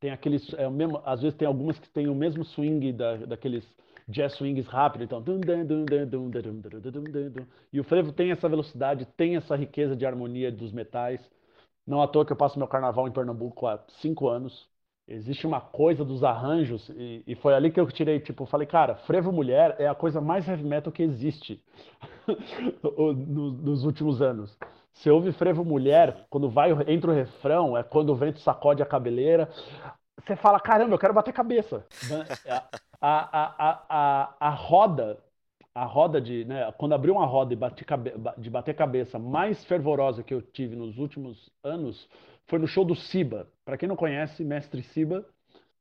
[0.00, 3.64] tem aqueles é mesmo, às vezes tem algumas que tem o mesmo swing da, daqueles
[4.08, 5.22] jazz swings rápido, então.
[7.72, 11.20] E o frevo tem essa velocidade, tem essa riqueza de harmonia dos metais.
[11.86, 14.68] Não à toa que eu passo meu carnaval em Pernambuco há cinco anos.
[15.06, 18.94] Existe uma coisa dos arranjos, e, e foi ali que eu tirei, tipo, falei, cara,
[18.94, 21.64] frevo mulher é a coisa mais heavy metal que existe
[23.26, 24.58] nos últimos anos.
[24.92, 28.86] Você ouve frevo mulher, quando vai, entra o refrão, é quando o vento sacode a
[28.86, 29.48] cabeleira.
[30.26, 31.86] Você fala, caramba, eu quero bater cabeça.
[33.00, 35.22] A, a, a, a, roda,
[35.74, 39.64] a roda de, né, quando abriu uma roda e bati cabe- de bater cabeça mais
[39.64, 42.08] fervorosa que eu tive nos últimos anos
[42.46, 43.48] foi no show do Siba.
[43.64, 45.24] Para quem não conhece, Mestre Siba,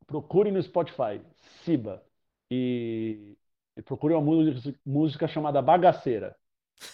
[0.07, 1.21] procure no Spotify,
[1.63, 2.03] Siba,
[2.51, 3.37] e,
[3.77, 6.35] e procure uma música, música chamada Bagaceira.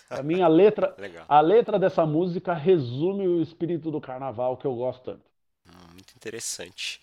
[0.09, 4.75] Para mim, a letra, a letra dessa música resume o espírito do carnaval que eu
[4.75, 5.29] gosto tanto.
[5.91, 7.01] Muito interessante.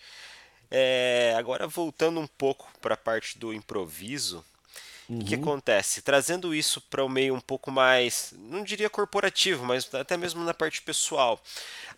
[0.70, 5.36] É, agora voltando um pouco para a parte do improviso, o que que Uhum.
[5.36, 6.02] acontece?
[6.02, 10.54] Trazendo isso para o meio um pouco mais, não diria corporativo, mas até mesmo na
[10.54, 11.40] parte pessoal.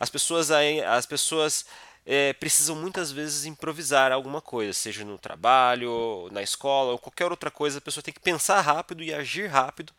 [0.01, 1.67] As pessoas, as pessoas
[2.07, 7.51] é, precisam muitas vezes improvisar alguma coisa, seja no trabalho, na escola ou qualquer outra
[7.51, 7.79] coisa.
[7.79, 9.93] A pessoa tem que pensar rápido e agir rápido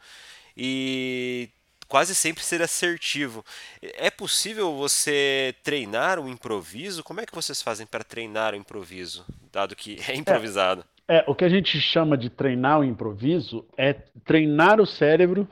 [0.55, 1.49] e
[1.93, 3.45] quase sempre ser assertivo.
[3.79, 7.03] É possível você treinar o improviso?
[7.03, 10.83] Como é que vocês fazem para treinar o improviso, dado que é É, improvisado?
[11.07, 13.93] é, o que a gente chama de treinar o improviso é
[14.25, 15.47] treinar o cérebro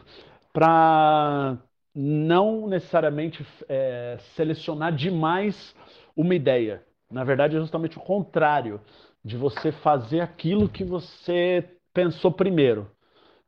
[0.51, 1.59] para
[1.93, 5.75] não necessariamente é, selecionar demais
[6.15, 6.83] uma ideia.
[7.11, 8.81] Na verdade, é justamente o contrário,
[9.23, 12.89] de você fazer aquilo que você pensou primeiro.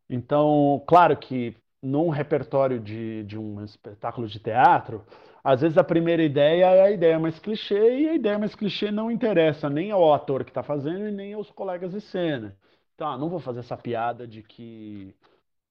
[0.09, 5.05] Então, claro que num repertório de, de um espetáculo de teatro,
[5.43, 8.91] Às vezes a primeira ideia é a ideia mais clichê e a ideia mais clichê
[8.91, 12.55] não interessa nem ao ator que está fazendo e nem aos colegas de cena.
[12.99, 15.13] Ah, não vou fazer essa piada de que.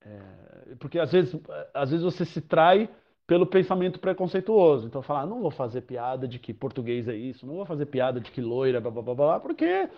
[0.02, 0.74] É...
[0.80, 1.34] porque às vezes,
[1.74, 2.88] às vezes você se trai
[3.26, 4.86] pelo pensamento preconceituoso.
[4.86, 8.20] Então, falar, não vou fazer piada de que português é isso, não vou fazer piada
[8.20, 9.88] de que loira, blá blá blá, blá porque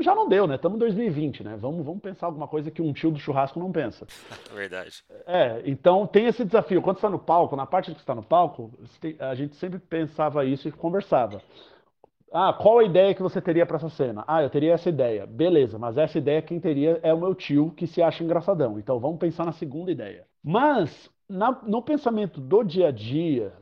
[0.00, 0.56] já não deu, né?
[0.56, 1.56] Estamos em 2020, né?
[1.56, 4.06] Vamos, vamos pensar alguma coisa que um tio do churrasco não pensa.
[4.52, 5.04] Verdade.
[5.26, 6.82] É, então tem esse desafio.
[6.82, 8.72] Quando você está no palco, na parte que está no palco,
[9.18, 11.40] a gente sempre pensava isso e conversava.
[12.32, 14.24] Ah, qual a ideia que você teria para essa cena?
[14.26, 15.26] Ah, eu teria essa ideia.
[15.26, 18.78] Beleza, mas essa ideia quem teria é o meu tio que se acha engraçadão.
[18.78, 20.26] Então vamos pensar na segunda ideia.
[20.42, 23.52] Mas na, no pensamento do dia a dia,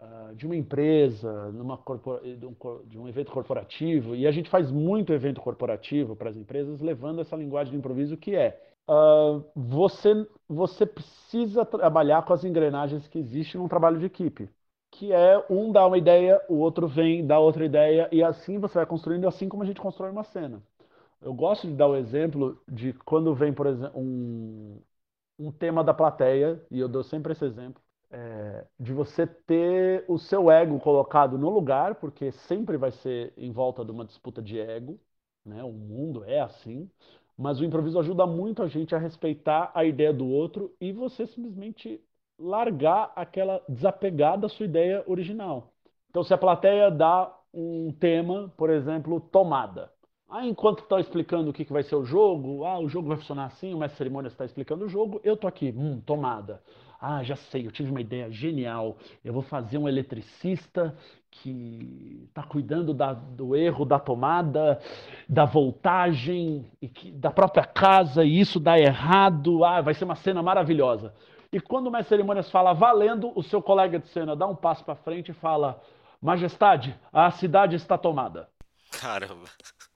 [0.00, 1.78] uh, de uma empresa, numa
[2.86, 7.20] de um evento corporativo, e a gente faz muito evento corporativo para as empresas, levando
[7.20, 13.18] essa linguagem de improviso que é uh, você, você precisa trabalhar com as engrenagens que
[13.18, 14.48] existem num trabalho de equipe.
[14.92, 18.74] Que é um dá uma ideia, o outro vem, dá outra ideia, e assim você
[18.74, 20.60] vai construindo, assim como a gente constrói uma cena.
[21.22, 24.80] Eu gosto de dar o exemplo de quando vem, por exemplo, um,
[25.40, 30.18] um tema da plateia, e eu dou sempre esse exemplo, é, de você ter o
[30.18, 34.58] seu ego colocado no lugar, porque sempre vai ser em volta de uma disputa de
[34.60, 35.00] ego,
[35.44, 35.64] né?
[35.64, 36.90] o mundo é assim,
[37.38, 41.26] mas o improviso ajuda muito a gente a respeitar a ideia do outro e você
[41.26, 42.00] simplesmente
[42.38, 45.72] largar aquela desapegar da sua ideia original.
[46.10, 49.90] Então, se a plateia dá um tema, por exemplo, tomada,
[50.30, 53.16] ah, enquanto está explicando o que, que vai ser o jogo, ah, o jogo vai
[53.16, 56.62] funcionar assim, o mestre cerimônia está explicando o jogo, eu tô aqui, hum, tomada.
[57.00, 58.96] Ah, já sei, eu tive uma ideia genial.
[59.24, 60.94] Eu vou fazer um eletricista
[61.30, 64.78] que está cuidando da, do erro da tomada,
[65.26, 69.64] da voltagem, e que, da própria casa, e isso dá errado.
[69.64, 71.14] Ah, vai ser uma cena maravilhosa.
[71.50, 74.84] E quando o mestre cerimônias fala valendo, o seu colega de cena dá um passo
[74.84, 75.80] para frente e fala:
[76.20, 78.48] Majestade, a cidade está tomada.
[78.92, 79.48] Caramba.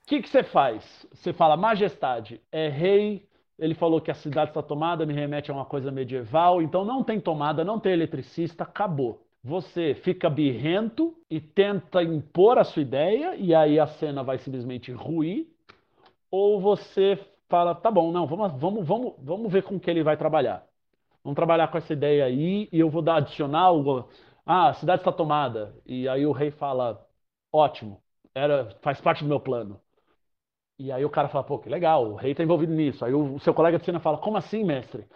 [0.05, 1.07] O que, você faz?
[1.13, 3.27] Você fala, majestade, é rei.
[3.59, 6.61] Ele falou que a cidade está tomada, me remete a uma coisa medieval.
[6.61, 9.27] Então não tem tomada, não tem eletricista, acabou.
[9.43, 14.93] Você fica birrento e tenta impor a sua ideia, e aí a cena vai simplesmente
[14.93, 15.49] ruir.
[16.31, 20.17] Ou você fala, tá bom, não, vamos, vamos, vamos, vamos ver com que ele vai
[20.17, 20.67] trabalhar.
[21.23, 24.09] Vamos trabalhar com essa ideia aí, e eu vou dar adicional.
[24.47, 25.75] Ah, a cidade está tomada.
[25.87, 27.07] E aí o rei fala,
[27.53, 28.03] ótimo,
[28.35, 29.81] era, faz parte do meu plano.
[30.79, 33.05] E aí o cara fala, pô, que legal, o rei está envolvido nisso.
[33.05, 35.07] Aí o, seu colega de cena fala, como assim, mestre?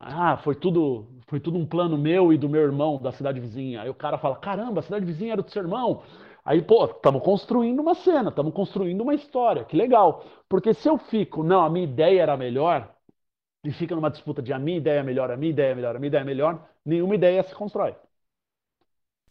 [0.00, 3.82] Ah, foi tudo, foi tudo um plano meu e do meu irmão da cidade vizinha.
[3.82, 6.02] Aí o cara fala, caramba, a cidade vizinha era do seu irmão.
[6.44, 10.24] Aí, pô, estamos construindo uma cena, estamos construindo uma história, que legal.
[10.48, 12.92] Porque se eu fico, não, a minha ideia era melhor,
[13.64, 15.96] e fica numa disputa de a minha ideia é melhor, a minha ideia é melhor,
[15.96, 17.94] a minha ideia é melhor, nenhuma ideia se constrói.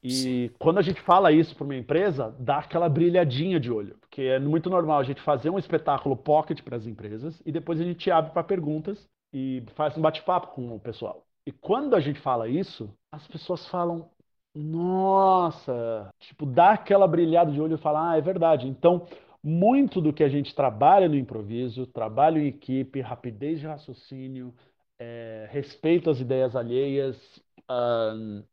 [0.03, 4.23] E quando a gente fala isso para uma empresa, dá aquela brilhadinha de olho, porque
[4.23, 7.83] é muito normal a gente fazer um espetáculo pocket para as empresas e depois a
[7.83, 11.23] gente abre para perguntas e faz um bate-papo com o pessoal.
[11.45, 14.09] E quando a gente fala isso, as pessoas falam:
[14.55, 18.67] "Nossa!", tipo, dá aquela brilhada de olho e fala: "Ah, é verdade".
[18.67, 19.07] Então,
[19.43, 24.53] muito do que a gente trabalha no improviso, trabalho em equipe, rapidez de raciocínio,
[24.99, 27.17] é, respeito às ideias alheias,
[27.69, 28.43] uh,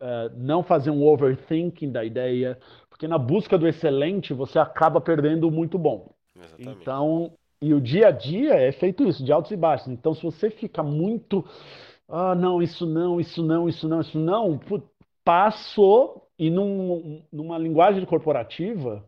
[0.00, 2.58] uh, não fazer um overthinking da ideia,
[2.88, 6.10] porque na busca do excelente você acaba perdendo o muito bom.
[6.36, 6.80] Exatamente.
[6.80, 9.88] Então, e o dia a dia é feito isso, de altos e baixos.
[9.88, 11.44] Então, se você fica muito,
[12.08, 14.60] ah, não, isso não, isso não, isso não, isso não,
[15.24, 19.04] passou e num, numa linguagem corporativa,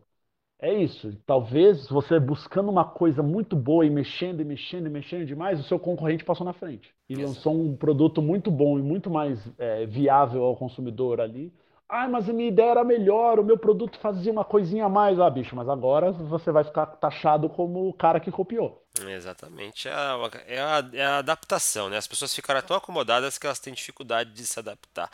[0.61, 1.11] é isso.
[1.25, 5.63] Talvez você buscando uma coisa muito boa e mexendo e mexendo e mexendo demais, o
[5.63, 9.85] seu concorrente passou na frente e lançou um produto muito bom e muito mais é,
[9.87, 11.51] viável ao consumidor ali.
[11.89, 15.19] Ah, mas a minha ideia era melhor, o meu produto fazia uma coisinha a mais.
[15.19, 18.80] Ah, bicho, mas agora você vai ficar taxado como o cara que copiou.
[18.99, 19.87] Exatamente.
[19.87, 20.17] É a,
[20.47, 21.97] é a, é a adaptação, né?
[21.97, 25.09] As pessoas ficaram tão acomodadas que elas têm dificuldade de se adaptar.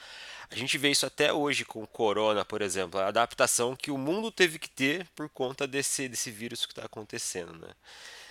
[0.49, 3.97] A gente vê isso até hoje com o corona, por exemplo, a adaptação que o
[3.97, 7.73] mundo teve que ter por conta desse, desse vírus que está acontecendo, né?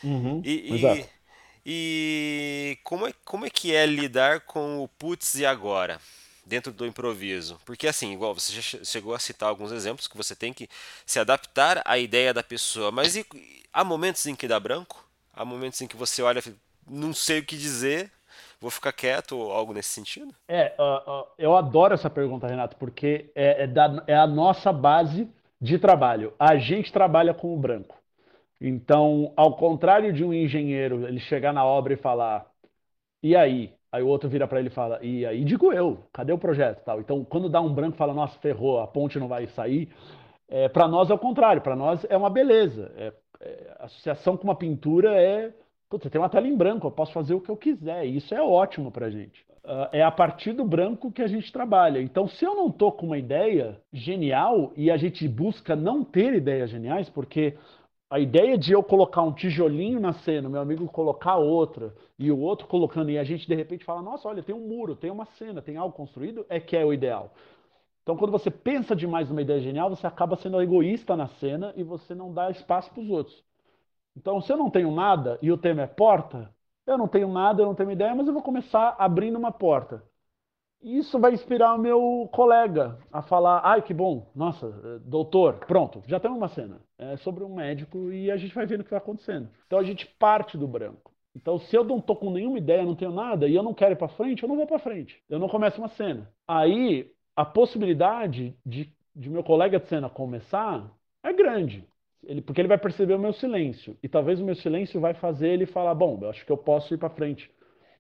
[0.03, 1.07] Uhum, e, e,
[1.65, 6.01] e, como, é, como é que é lidar com o putz e agora?
[6.45, 7.61] Dentro do improviso.
[7.65, 10.69] Porque assim, igual você já chegou a citar alguns exemplos que você tem que
[11.05, 12.93] se adaptar à ideia da pessoa.
[12.93, 13.27] Mas e,
[13.73, 15.06] há momentos em que dá branco?
[15.37, 16.55] Há momentos em que você olha e
[16.91, 18.11] não sei o que dizer,
[18.61, 20.35] vou ficar quieto ou algo nesse sentido?
[20.49, 24.73] É, uh, uh, eu adoro essa pergunta, Renato, porque é, é, da, é a nossa
[24.73, 25.29] base
[25.61, 26.33] de trabalho.
[26.39, 27.97] A gente trabalha com o branco.
[28.61, 32.47] Então, ao contrário de um engenheiro, ele chegar na obra e falar:
[33.23, 36.31] e aí, Aí o outro vira para ele e fala, e aí digo eu, cadê
[36.31, 36.85] o projeto?
[36.85, 37.01] Tal.
[37.01, 39.89] Então, quando dá um branco fala, nossa, ferrou, a ponte não vai sair.
[40.49, 42.93] É, para nós é o contrário, para nós é uma beleza.
[42.97, 45.53] É, é, associação com uma pintura é.
[45.89, 48.17] Putz, você tem uma tela em branco, eu posso fazer o que eu quiser, e
[48.17, 49.45] isso é ótimo para gente.
[49.65, 52.01] Uh, é a partir do branco que a gente trabalha.
[52.01, 56.35] Então, se eu não tô com uma ideia genial e a gente busca não ter
[56.35, 57.57] ideias geniais, porque
[58.09, 62.39] a ideia de eu colocar um tijolinho na cena, meu amigo colocar outra, e o
[62.39, 65.27] outro colocando, e a gente de repente fala, nossa, olha, tem um muro, tem uma
[65.37, 67.33] cena, tem algo construído, é que é o ideal.
[68.07, 71.83] Então, quando você pensa demais numa ideia genial, você acaba sendo egoísta na cena e
[71.83, 73.45] você não dá espaço para os outros.
[74.17, 76.55] Então, se eu não tenho nada e o tema é porta,
[76.87, 80.05] eu não tenho nada, eu não tenho ideia, mas eu vou começar abrindo uma porta.
[80.81, 84.71] Isso vai inspirar o meu colega a falar: ai, que bom, nossa,
[85.05, 86.81] doutor, pronto, já temos uma cena.
[86.97, 89.49] É sobre um médico e a gente vai vendo o que vai acontecendo.
[89.67, 91.13] Então a gente parte do branco.
[91.35, 93.93] Então, se eu não estou com nenhuma ideia, não tenho nada, e eu não quero
[93.95, 95.21] ir para frente, eu não vou para frente.
[95.29, 96.33] Eu não começo uma cena.
[96.47, 100.91] Aí, a possibilidade de, de meu colega de cena começar
[101.23, 101.87] é grande.
[102.25, 103.97] Ele, porque ele vai perceber o meu silêncio.
[104.03, 106.93] E talvez o meu silêncio vai fazer ele falar: bom, eu acho que eu posso
[106.95, 107.51] ir para frente.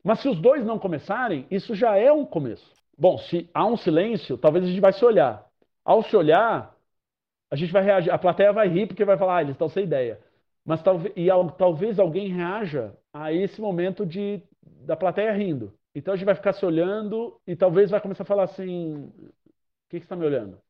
[0.02, 2.72] Mas se os dois não começarem, isso já é um começo.
[2.96, 5.46] Bom, se há um silêncio, talvez a gente vai se olhar.
[5.84, 6.74] Ao se olhar,
[7.50, 9.84] a gente vai reagir, a plateia vai rir porque vai falar, ah, eles estão sem
[9.84, 10.18] ideia.
[10.64, 15.72] Mas talvez, e talvez alguém reaja a esse momento de, da plateia rindo.
[15.96, 19.32] Então a gente vai ficar se olhando e talvez vai começar a falar assim: o
[19.88, 20.60] que, que você está me olhando?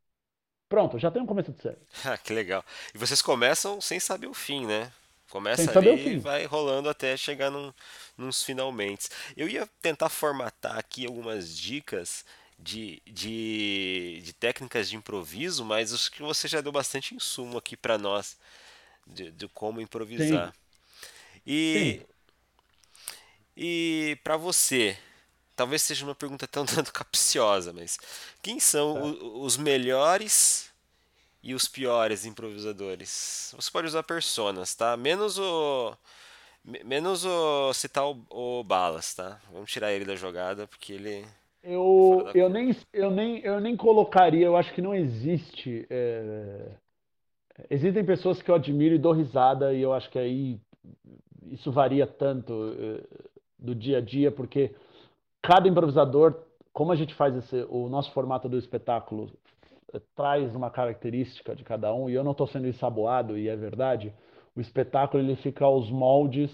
[0.69, 1.79] Pronto, já tem um começo de série.
[2.05, 2.65] Ah, que legal.
[2.95, 4.93] E vocês começam sem saber o fim, né?
[5.31, 7.73] Começa ali e vai rolando até chegar num,
[8.17, 9.09] nos finalmente.
[9.37, 12.25] Eu ia tentar formatar aqui algumas dicas
[12.59, 17.77] de, de, de técnicas de improviso, mas acho que você já deu bastante insumo aqui
[17.77, 18.37] para nós
[19.07, 20.49] de, de, como improvisar.
[20.49, 20.57] Sim.
[21.47, 22.07] E, Sim.
[23.57, 24.97] e para você,
[25.57, 27.99] talvez seja uma pergunta tão tanto capciosa, mas
[28.43, 29.01] quem são tá.
[29.01, 30.71] o, os melhores
[31.43, 33.55] e os piores improvisadores?
[33.57, 34.97] Você pode usar personas, tá?
[34.97, 35.97] Menos o
[36.85, 39.41] Menos o citar o, o Balas, tá?
[39.53, 41.25] Vamos tirar ele da jogada, porque ele.
[41.63, 45.87] Eu, eu, nem, eu, nem, eu nem colocaria, eu acho que não existe.
[45.89, 46.73] É...
[47.71, 50.61] Existem pessoas que eu admiro e dou risada, e eu acho que aí
[51.53, 53.19] isso varia tanto é,
[53.57, 54.75] do dia a dia, porque
[55.47, 56.35] cada improvisador,
[56.73, 59.31] como a gente faz esse, o nosso formato do espetáculo,
[59.95, 63.57] é, traz uma característica de cada um, e eu não estou sendo ensaboado, e é
[63.57, 64.13] verdade
[64.57, 66.51] o espetáculo ele fica aos moldes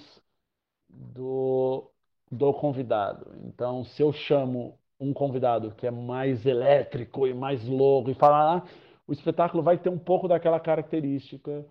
[0.88, 1.88] do,
[2.30, 3.32] do convidado.
[3.44, 8.58] Então, se eu chamo um convidado que é mais elétrico e mais louco e falar,
[8.58, 8.62] ah,
[9.06, 11.64] o espetáculo vai ter um pouco daquela característica.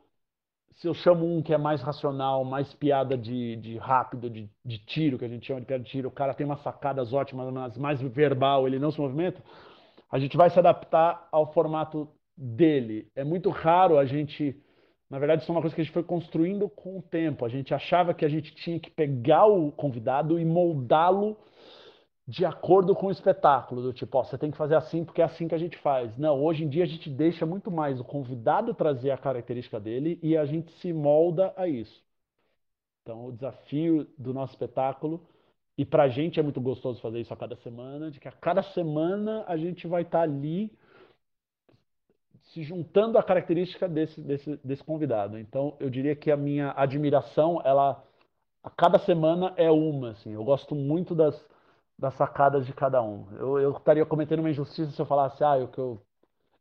[0.75, 4.77] Se eu chamo um que é mais racional, mais piada de, de rápido, de, de
[4.79, 7.51] tiro, que a gente chama de piada de tiro, o cara tem umas sacadas ótimas,
[7.53, 9.43] mas mais verbal, ele não se movimenta,
[10.11, 13.07] a gente vai se adaptar ao formato dele.
[13.15, 14.55] É muito raro a gente
[15.11, 17.43] na verdade, isso é uma coisa que a gente foi construindo com o tempo.
[17.43, 21.37] A gente achava que a gente tinha que pegar o convidado e moldá-lo
[22.27, 25.25] de acordo com o espetáculo, do tipo, ó, você tem que fazer assim porque é
[25.25, 26.17] assim que a gente faz.
[26.17, 30.19] Não, hoje em dia a gente deixa muito mais o convidado trazer a característica dele
[30.21, 32.03] e a gente se molda a isso.
[33.01, 35.25] Então, o desafio do nosso espetáculo,
[35.77, 38.31] e para a gente é muito gostoso fazer isso a cada semana, de que a
[38.31, 40.71] cada semana a gente vai estar tá ali
[42.53, 45.39] se juntando à característica desse, desse, desse convidado.
[45.39, 48.03] Então, eu diria que a minha admiração, ela
[48.63, 50.11] a cada semana é uma.
[50.11, 50.33] Assim.
[50.33, 51.35] Eu gosto muito das,
[52.01, 53.27] das sacadas de cada um.
[53.37, 56.01] Eu, eu estaria cometendo uma injustiça se eu falasse, ah, eu, eu,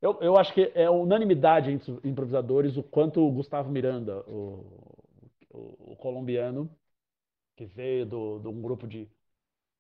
[0.02, 4.66] eu, eu acho que é unanimidade entre os improvisadores o quanto o Gustavo Miranda, o,
[5.50, 6.70] o, o colombiano,
[7.56, 8.14] que veio de
[8.48, 9.08] um grupo de,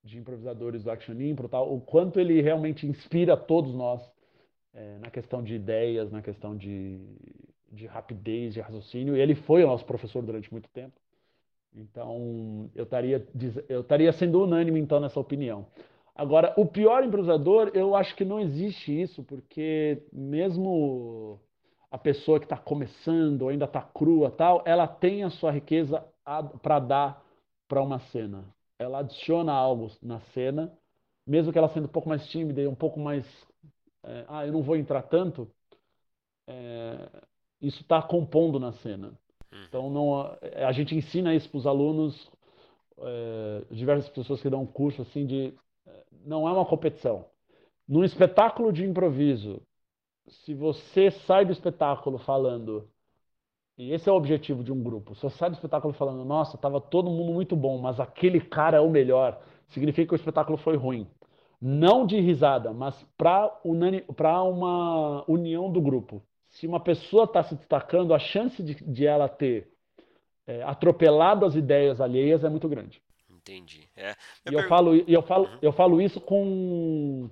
[0.02, 4.00] de improvisadores do Action Impro, tal, o quanto ele realmente inspira todos nós
[4.72, 6.98] é, na questão de ideias, na questão de,
[7.70, 9.14] de rapidez de raciocínio.
[9.14, 10.98] E ele foi o nosso professor durante muito tempo.
[11.74, 13.26] Então, eu estaria,
[13.68, 15.66] eu estaria sendo unânime, então, nessa opinião.
[16.14, 21.40] Agora, o pior improvisador, eu acho que não existe isso, porque mesmo
[21.90, 26.04] a pessoa que está começando, ainda está crua tal, ela tem a sua riqueza
[26.62, 27.24] para dar
[27.66, 28.44] para uma cena.
[28.78, 30.72] Ela adiciona algo na cena,
[31.26, 33.24] mesmo que ela sendo um pouco mais tímida e um pouco mais
[34.02, 35.50] é, ah, eu não vou entrar tanto,
[36.46, 37.08] é,
[37.60, 39.12] isso está compondo na cena.
[39.52, 39.64] Uhum.
[39.68, 42.30] Então, não, é, a gente ensina isso para os alunos,
[42.98, 45.54] é, diversas pessoas que dão curso, assim, de
[45.86, 47.26] é, não é uma competição.
[47.88, 49.60] Num espetáculo de improviso,
[50.28, 52.88] se você sai do espetáculo falando,
[53.76, 56.56] e esse é o objetivo de um grupo, se você sai do espetáculo falando, nossa,
[56.56, 60.58] estava todo mundo muito bom, mas aquele cara é o melhor, significa que o espetáculo
[60.58, 61.08] foi ruim.
[61.60, 66.22] Não de risada, mas para uma união do grupo.
[66.60, 69.72] Se uma pessoa está se destacando, a chance de, de ela ter
[70.46, 73.02] é, atropelado as ideias alheias é muito grande.
[73.30, 73.88] Entendi.
[73.96, 74.14] É.
[74.50, 75.58] E eu, falo, eu, falo, uhum.
[75.62, 77.30] eu falo isso com,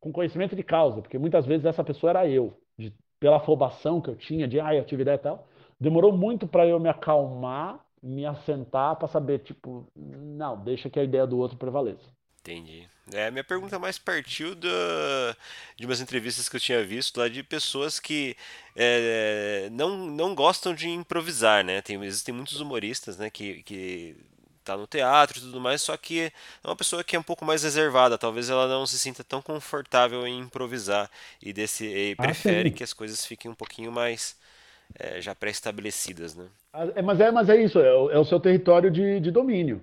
[0.00, 4.08] com conhecimento de causa, porque muitas vezes essa pessoa era eu, de, pela afobação que
[4.08, 5.46] eu tinha, de ah, atividade e tal.
[5.78, 11.04] Demorou muito para eu me acalmar, me assentar para saber, tipo, não, deixa que a
[11.04, 12.10] ideia do outro prevaleça.
[12.42, 12.88] Entendi.
[13.12, 15.36] É, minha pergunta mais partiu da,
[15.76, 18.34] de umas entrevistas que eu tinha visto lá de pessoas que
[18.74, 21.82] é, não, não gostam de improvisar, né?
[21.82, 24.16] Tem, existem muitos humoristas, né, que, que
[24.64, 26.32] tá no teatro e tudo mais, só que
[26.64, 29.42] é uma pessoa que é um pouco mais reservada, talvez ela não se sinta tão
[29.42, 31.10] confortável em improvisar
[31.42, 34.36] e, desse, e ah, prefere que as coisas fiquem um pouquinho mais
[34.98, 36.46] é, já pré-estabelecidas, né?
[36.72, 39.30] Ah, é, mas, é, mas é isso, é o, é o seu território de, de
[39.30, 39.82] domínio.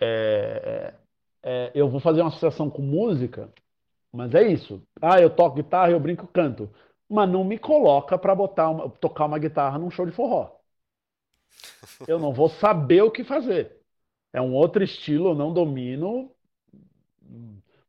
[0.00, 0.92] É,
[1.44, 3.52] é, eu vou fazer uma associação com música,
[4.12, 4.82] mas é isso.
[5.02, 6.70] Ah, eu toco guitarra, eu brinco, canto.
[7.08, 10.50] Mas não me coloca para botar uma, tocar uma guitarra num show de forró.
[12.06, 13.78] Eu não vou saber o que fazer.
[14.32, 16.30] É um outro estilo, eu não domino.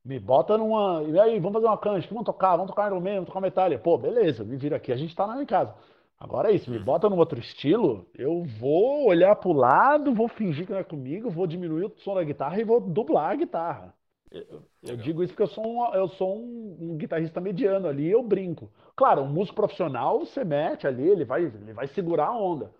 [0.04, 1.04] Me bota numa.
[1.04, 3.82] E aí, vamos fazer uma cancha, vamos tocar, vamos tocar Iron Man, vamos tocar Metallica.
[3.82, 5.74] Pô, beleza, me vira aqui, a gente tá na minha casa.
[6.20, 10.66] Agora é isso, me bota num outro estilo, eu vou olhar pro lado, vou fingir
[10.66, 13.94] que não é comigo, vou diminuir o som da guitarra e vou dublar a guitarra.
[14.32, 18.10] Eu, eu digo isso porque eu sou, um, eu sou um, um, guitarrista mediano ali,
[18.10, 18.72] eu brinco.
[18.96, 22.72] Claro, um músico profissional, você mete ali, ele vai, ele vai segurar a onda.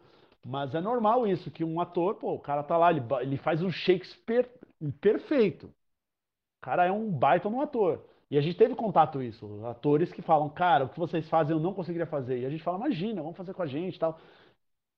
[0.46, 3.62] Mas é normal isso, que um ator, pô, o cara tá lá, ele, ele faz
[3.62, 4.50] um Shakespeare
[5.02, 5.68] perfeito.
[5.68, 8.04] O cara é um baita no ator.
[8.30, 11.62] E a gente teve contato isso, atores que falam, cara, o que vocês fazem eu
[11.62, 12.40] não conseguiria fazer.
[12.40, 14.20] E a gente fala, imagina, vamos fazer com a gente tal.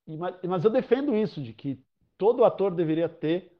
[0.07, 0.49] e tal.
[0.49, 1.83] Mas eu defendo isso, de que
[2.17, 3.51] todo ator deveria ter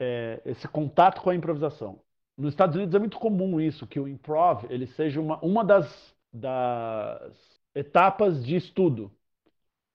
[0.00, 2.00] é, esse contato com a improvisação.
[2.36, 6.14] Nos Estados Unidos é muito comum isso, que o improv ele seja uma, uma das,
[6.32, 7.36] das
[7.74, 9.12] etapas de estudo.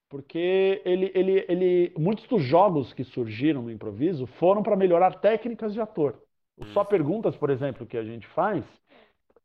[0.09, 5.73] Porque ele, ele, ele, muitos dos jogos que surgiram no improviso foram para melhorar técnicas
[5.73, 6.19] de ator.
[6.59, 8.65] O Só Perguntas, por exemplo, que a gente faz,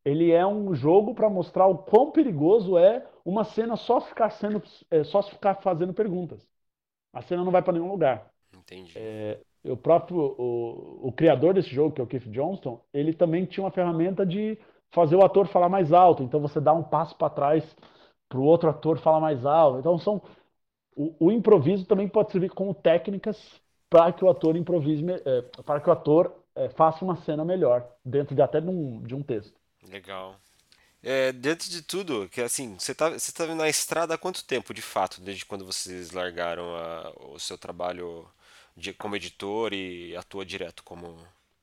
[0.04, 4.62] ele é um jogo para mostrar o quão perigoso é uma cena só ficar sendo
[4.90, 6.46] é, só ficar fazendo perguntas.
[7.12, 8.30] A cena não vai para nenhum lugar.
[8.52, 8.92] Entendi.
[8.96, 13.46] É, o próprio o, o, criador desse jogo, que é o Keith Johnston, ele também
[13.46, 14.58] tinha uma ferramenta de
[14.90, 16.22] fazer o ator falar mais alto.
[16.22, 17.76] Então você dá um passo para trás
[18.28, 19.78] para o outro ator falar mais alto.
[19.78, 20.20] Então são
[20.96, 25.80] o, o improviso também pode servir como técnicas para que o ator improvise, é, para
[25.80, 29.22] que o ator é, faça uma cena melhor dentro de até de um, de um
[29.22, 29.54] texto.
[29.88, 30.36] Legal.
[31.02, 34.72] É, dentro de tudo, que assim, você tá, você tá na estrada há quanto tempo,
[34.72, 38.26] de fato, desde quando vocês largaram a, o seu trabalho
[38.74, 41.08] de, como editor e atua direto como...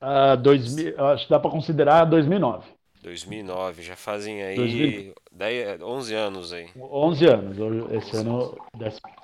[0.00, 2.68] Uh, 2000, acho que dá para considerar 2009.
[3.02, 5.14] 2009, já fazem aí 2000...
[5.32, 6.70] 10, 11 anos aí.
[6.76, 7.56] 11 anos,
[7.92, 8.58] esse 11 ano...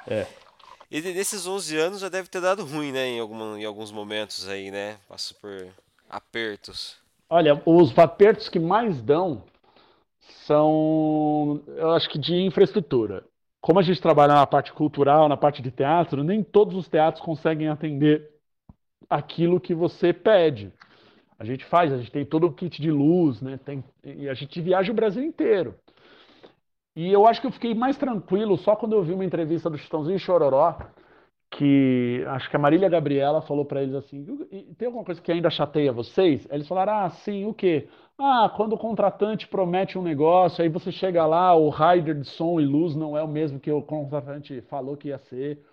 [0.08, 0.26] É.
[0.90, 4.48] E nesses 11 anos já deve ter dado ruim, né, em, algum, em alguns momentos
[4.48, 4.96] aí, né?
[5.06, 5.68] Passa por
[6.08, 6.96] apertos.
[7.28, 9.44] Olha, os apertos que mais dão
[10.46, 13.22] são, eu acho que de infraestrutura.
[13.60, 17.22] Como a gente trabalha na parte cultural, na parte de teatro, nem todos os teatros
[17.22, 18.30] conseguem atender
[19.10, 20.72] aquilo que você pede.
[21.38, 23.58] A gente faz, a gente tem todo o kit de luz, né?
[23.62, 25.74] Tem, e a gente viaja o Brasil inteiro.
[26.98, 29.78] E eu acho que eu fiquei mais tranquilo só quando eu vi uma entrevista do
[29.78, 30.76] Chitãozinho Chororó,
[31.48, 34.26] que acho que a Marília Gabriela falou para eles assim:
[34.76, 36.44] tem alguma coisa que ainda chateia vocês?
[36.50, 37.88] Eles falaram: ah, sim, o quê?
[38.18, 42.58] Ah, quando o contratante promete um negócio, aí você chega lá, o rider de som
[42.58, 45.64] e luz não é o mesmo que o contratante falou que ia ser.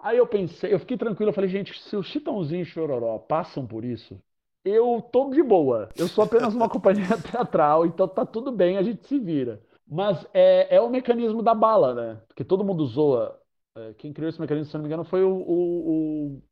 [0.00, 3.66] Aí eu pensei, eu fiquei tranquilo, eu falei, gente, se o Chitãozinho e Chororó passam
[3.66, 4.18] por isso,
[4.64, 5.90] eu tô de boa.
[5.94, 9.60] Eu sou apenas uma companhia teatral, então tá tudo bem, a gente se vira.
[9.86, 12.22] Mas é, é o mecanismo da bala, né?
[12.28, 13.38] Porque todo mundo zoa
[13.76, 16.42] é, quem criou esse mecanismo, se não me engano, foi o, o, o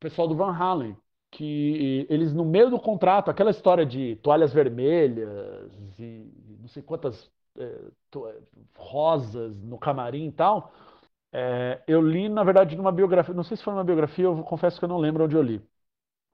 [0.00, 0.96] pessoal do Van Halen,
[1.30, 7.30] que eles, no meio do contrato, aquela história de toalhas vermelhas e não sei quantas
[7.58, 7.90] é,
[8.76, 10.72] rosas no camarim e tal,
[11.32, 14.78] é, eu li, na verdade, numa biografia, não sei se foi uma biografia, eu confesso
[14.78, 15.62] que eu não lembro onde eu li,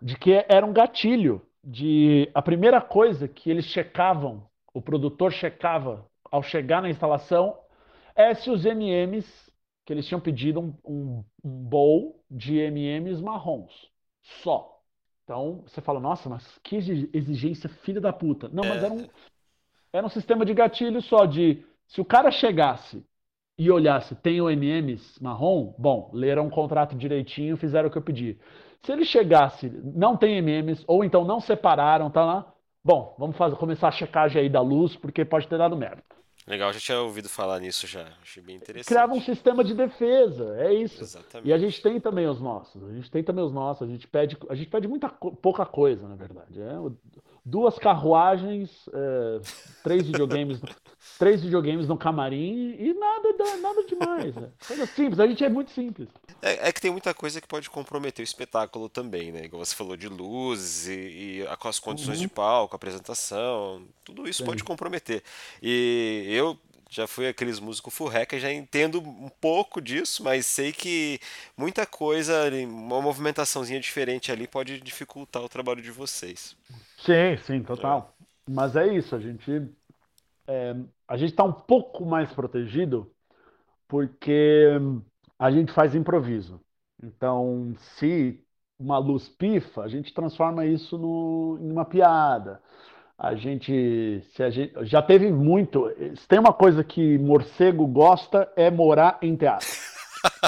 [0.03, 6.07] de que era um gatilho, de a primeira coisa que eles checavam, o produtor checava
[6.31, 7.59] ao chegar na instalação,
[8.15, 9.51] é se os MMs
[9.91, 13.91] que eles tinham pedido um, um, um bowl de M&M's marrons,
[14.23, 14.81] só.
[15.25, 18.49] Então, você fala, nossa, mas que exigência filha da puta.
[18.51, 19.09] Não, mas era um,
[19.93, 23.05] era um sistema de gatilho só, de se o cara chegasse
[23.59, 25.75] e olhasse, tem o MMs marrom?
[25.77, 28.39] Bom, leram o contrato direitinho, fizeram o que eu pedi.
[28.83, 32.55] Se ele chegasse, não tem MMs, ou então não separaram, tá lá,
[32.85, 36.03] bom, vamos fazer, começar a checagem aí da luz, porque pode ter dado merda.
[36.47, 38.09] Legal, já tinha ouvido falar nisso já.
[38.23, 38.89] Achei bem interessante.
[38.89, 41.03] Criava um sistema de defesa, é isso.
[41.03, 41.49] Exatamente.
[41.49, 42.83] E a gente tem também os nossos.
[42.83, 43.87] A gente tem também os nossos.
[43.87, 46.61] A gente pede, a gente pede muita pouca coisa, na verdade.
[46.61, 46.73] É,
[47.45, 49.41] duas carruagens, é,
[49.83, 50.61] três videogames,
[51.19, 54.37] três videogames no camarim e nada, nada demais.
[54.37, 54.51] É.
[54.67, 55.21] Coisa simples.
[55.21, 56.09] A gente é muito simples.
[56.43, 59.45] É, é, que tem muita coisa que pode comprometer o espetáculo também, né?
[59.45, 62.23] Igual você falou de luzes e, e as condições uhum.
[62.23, 64.47] de palco, apresentação, tudo isso Sim.
[64.47, 65.23] pode comprometer.
[65.63, 66.59] E eu
[66.91, 71.21] já fui aqueles músicos furreca, já entendo um pouco disso, mas sei que
[71.57, 76.57] muita coisa, uma movimentaçãozinha diferente ali pode dificultar o trabalho de vocês.
[76.99, 78.13] Sim, sim, total.
[78.21, 78.25] É.
[78.53, 79.71] Mas é isso, a gente
[80.49, 80.75] é,
[81.07, 83.09] a gente está um pouco mais protegido
[83.87, 84.69] porque
[85.39, 86.61] a gente faz improviso.
[87.03, 88.43] Então, se
[88.79, 92.61] uma luz pifa, a gente transforma isso no, em uma piada.
[93.23, 95.93] A gente, se a gente já teve muito.
[96.17, 99.69] Se tem uma coisa que morcego gosta é morar em teatro.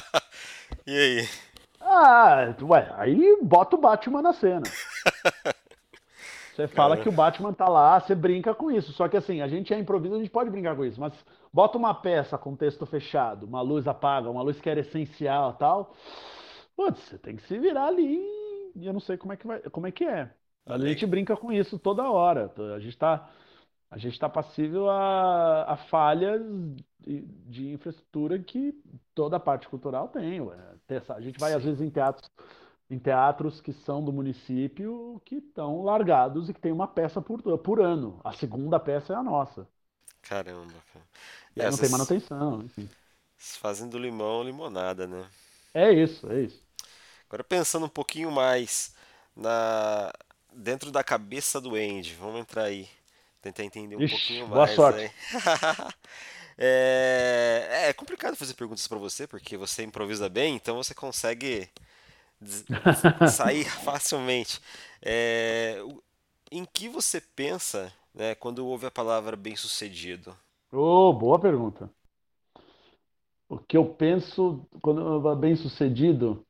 [0.87, 1.29] e aí?
[1.83, 4.63] Ah, ué, aí bota o Batman na cena.
[6.57, 8.93] Você fala que o Batman tá lá, você brinca com isso.
[8.93, 11.15] Só que assim, a gente é improviso, a gente pode brincar com isso, mas
[11.51, 15.95] bota uma peça com texto fechado, uma luz apaga, uma luz que era essencial tal.
[16.77, 18.19] Putz, você tem que se virar ali
[18.77, 20.31] e eu não sei como é que vai, como é que é.
[20.67, 22.53] A gente brinca com isso toda hora.
[22.75, 23.29] A gente está
[23.93, 26.41] a gente está passível a, a falhas
[26.99, 28.75] de, de, infraestrutura que
[29.15, 30.41] toda a parte cultural tem.
[30.41, 30.57] Ué.
[31.11, 32.31] A gente vai, às vezes, em teatros,
[32.89, 37.43] em teatros que são do município que estão largados e que tem uma peça por,
[37.59, 38.19] por ano.
[38.25, 39.69] A segunda peça é a nossa.
[40.23, 41.05] Caramba, cara.
[41.55, 42.89] E aí não tem manutenção, enfim.
[43.37, 45.23] Fazem do limão limonada, né?
[45.75, 46.63] É isso, é isso.
[47.29, 48.95] Agora pensando um pouquinho mais
[49.37, 50.11] na
[50.55, 52.89] dentro da cabeça do Andy, vamos entrar aí.
[53.41, 54.77] Tentar entender um Ixi, pouquinho mais.
[54.77, 55.15] Boa sorte.
[56.59, 61.69] é, é complicado fazer perguntas para você, porque você improvisa bem, então você consegue
[63.27, 64.61] sair facilmente.
[65.01, 65.79] É,
[66.51, 70.37] em que você pensa né, quando ouve a palavra bem-sucedido?
[70.73, 71.89] Oh, boa pergunta.
[73.49, 76.45] O que eu penso quando bem-sucedido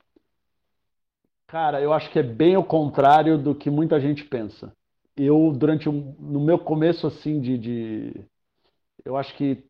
[1.53, 4.74] Cara, eu acho que é bem o contrário do que muita gente pensa.
[5.14, 8.24] Eu, durante um, no meu começo, assim, de, de.
[9.05, 9.62] Eu acho que.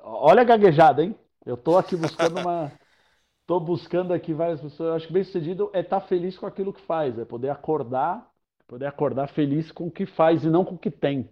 [0.00, 1.16] Olha a gaguejada, hein?
[1.44, 2.70] Eu tô aqui buscando uma.
[3.44, 4.90] tô buscando aqui várias pessoas.
[4.90, 7.50] Eu acho que bem sucedido é estar tá feliz com aquilo que faz, é poder
[7.50, 8.30] acordar,
[8.68, 11.28] poder acordar feliz com o que faz e não com o que tem.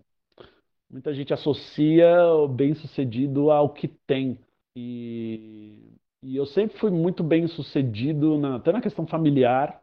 [0.90, 4.40] Muita gente associa o bem sucedido ao que tem.
[4.74, 9.80] E e eu sempre fui muito bem sucedido, na, até na questão familiar.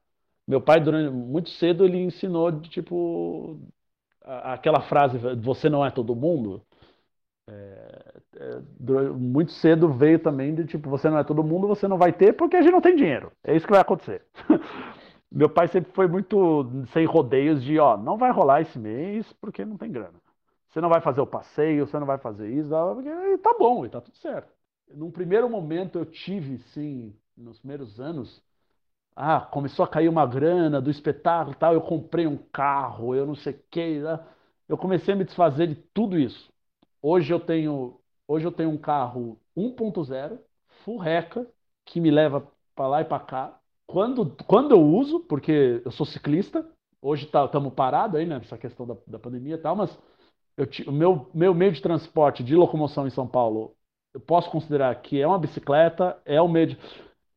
[0.48, 3.60] Meu pai, durante muito cedo, ele ensinou de tipo
[4.24, 6.62] a, aquela frase: "Você não é todo mundo".
[7.48, 11.98] É, é, muito cedo veio também de tipo: "Você não é todo mundo, você não
[11.98, 13.32] vai ter porque a gente não tem dinheiro".
[13.44, 14.24] É isso que vai acontecer.
[15.32, 19.66] Meu pai sempre foi muito sem rodeios de, ó, não vai rolar esse mês porque
[19.66, 20.20] não tem grana.
[20.70, 23.90] Você não vai fazer o passeio, você não vai fazer isso, porque tá bom, e
[23.90, 24.53] tá tudo certo
[24.94, 28.42] num primeiro momento eu tive, sim, nos primeiros anos,
[29.16, 33.36] ah, começou a cair uma grana do espetáculo tal, eu comprei um carro, eu não
[33.36, 34.20] sei o que, né?
[34.68, 36.52] eu comecei a me desfazer de tudo isso.
[37.02, 40.40] Hoje eu tenho, hoje eu tenho um carro 1.0,
[40.84, 41.48] full reca,
[41.86, 43.60] que me leva para lá e para cá.
[43.86, 46.66] Quando, quando eu uso, porque eu sou ciclista,
[47.02, 49.96] hoje estamos tá, parados aí, né, nessa questão da, da pandemia e tal, mas
[50.58, 53.76] eu, o meu, meu meio de transporte de locomoção em São Paulo
[54.14, 56.78] eu posso considerar que é uma bicicleta, é um meio de...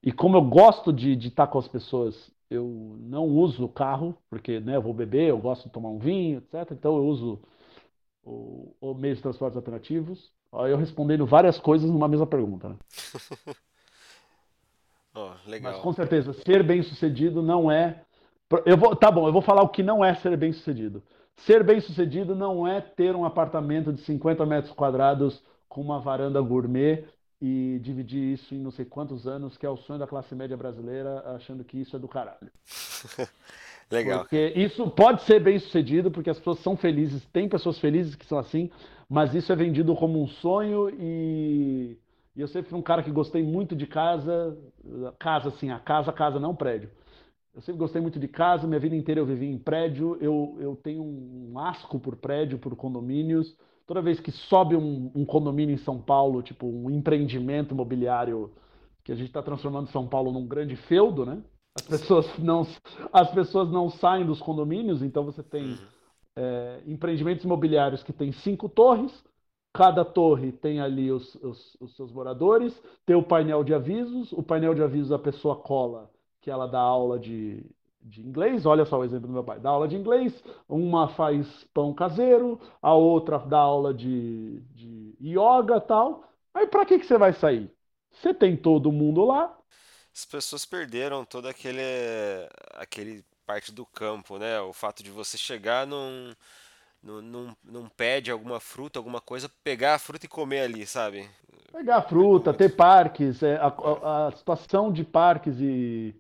[0.03, 4.61] E como eu gosto de estar com as pessoas, eu não uso o carro, porque
[4.61, 6.71] né, eu vou beber, eu gosto de tomar um vinho, etc.
[6.73, 7.41] Então eu uso
[8.23, 10.31] o, o meio de transportes alternativos.
[10.53, 12.69] Eu respondendo várias coisas numa mesma pergunta.
[12.69, 12.77] Né?
[15.15, 15.73] oh, legal.
[15.73, 18.03] Mas com certeza, ser bem sucedido não é.
[18.65, 21.03] Eu vou, tá bom, eu vou falar o que não é ser bem sucedido.
[21.39, 26.41] Ser bem sucedido não é ter um apartamento de 50 metros quadrados com uma varanda
[26.41, 27.05] gourmet
[27.41, 30.57] e dividir isso em não sei quantos anos, que é o sonho da classe média
[30.57, 32.51] brasileira, achando que isso é do caralho.
[33.91, 34.21] Legal.
[34.21, 38.27] Porque isso pode ser bem sucedido, porque as pessoas são felizes, tem pessoas felizes que
[38.27, 38.71] são assim,
[39.09, 41.97] mas isso é vendido como um sonho e,
[42.35, 44.59] e eu sempre fui um cara que gostei muito de casa,
[45.19, 46.91] casa assim, a casa, casa, não prédio.
[47.55, 50.77] Eu sempre gostei muito de casa, minha vida inteira eu vivi em prédio, eu, eu
[50.77, 53.57] tenho um asco por prédio, por condomínios,
[53.87, 58.53] toda vez que sobe um, um condomínio em São Paulo, tipo um empreendimento imobiliário
[59.05, 61.43] que a gente está transformando São Paulo num grande feudo, né?
[61.75, 62.67] As pessoas não,
[63.13, 65.89] as pessoas não saem dos condomínios, então você tem Uhum.
[66.37, 69.13] é, empreendimentos imobiliários que tem cinco torres,
[69.73, 74.43] cada torre tem ali os, os- os seus moradores, tem o painel de avisos, o
[74.43, 76.11] painel de avisos a pessoa cola,
[76.41, 77.65] que ela dá aula de,
[78.07, 81.65] de inglês, olha só o exemplo do meu pai, dá aula de inglês, uma faz
[81.75, 86.25] pão caseiro, a outra dá aula de, de yoga tal.
[86.55, 87.71] Aí para que que você vai sair?
[88.13, 89.57] Você tem todo mundo lá,
[90.15, 91.81] As pessoas perderam toda aquele,
[92.75, 94.61] aquele parte do campo, né?
[94.61, 96.35] O fato de você chegar num,
[97.03, 101.29] num, num, pé de alguma fruta, alguma coisa, pegar a fruta e comer ali, sabe?
[101.73, 102.55] pegar Perdeu fruta, muito.
[102.55, 104.03] ter parques, é, a, É.
[104.03, 106.15] a- a situação de parques e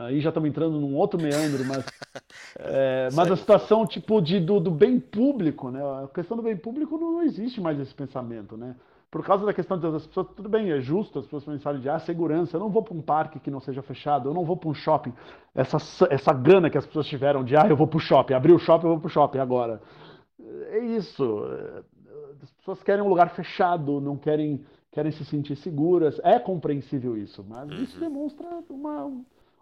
[0.00, 1.84] aí já estamos entrando num outro meandro, mas
[2.58, 5.80] É, mas a situação tipo de, do, do bem público, né?
[6.04, 8.76] A questão do bem público não, existe mais esse pensamento, né?
[9.10, 11.98] Por causa da questão das pessoas, tudo bem, é justo as pessoas pensarem de ah,
[11.98, 12.56] segurança.
[12.56, 14.74] Eu não vou para um parque que não seja fechado, eu não vou para um
[14.74, 15.12] shopping.
[15.54, 15.78] Essa,
[16.10, 18.58] essa gana que as pessoas tiveram de ah, eu vou para o shopping, abrir o
[18.58, 19.80] shopping, eu vou para o shopping agora.
[20.70, 21.44] É isso.
[22.42, 26.20] As pessoas querem um lugar fechado, não querem, querem se sentir seguras.
[26.24, 29.10] É compreensível isso, mas isso Uhum, demonstra uma,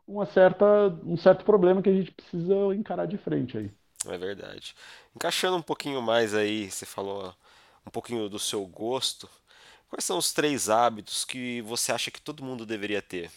[0.09, 0.67] uma certa,
[1.05, 3.71] um certo problema que a gente precisa encarar de frente aí.
[4.07, 4.75] é verdade.
[5.15, 7.35] Encaixando um pouquinho mais aí, você falou
[7.87, 9.29] um pouquinho do seu gosto.
[9.89, 13.31] Quais são os três hábitos que você acha que todo mundo deveria ter?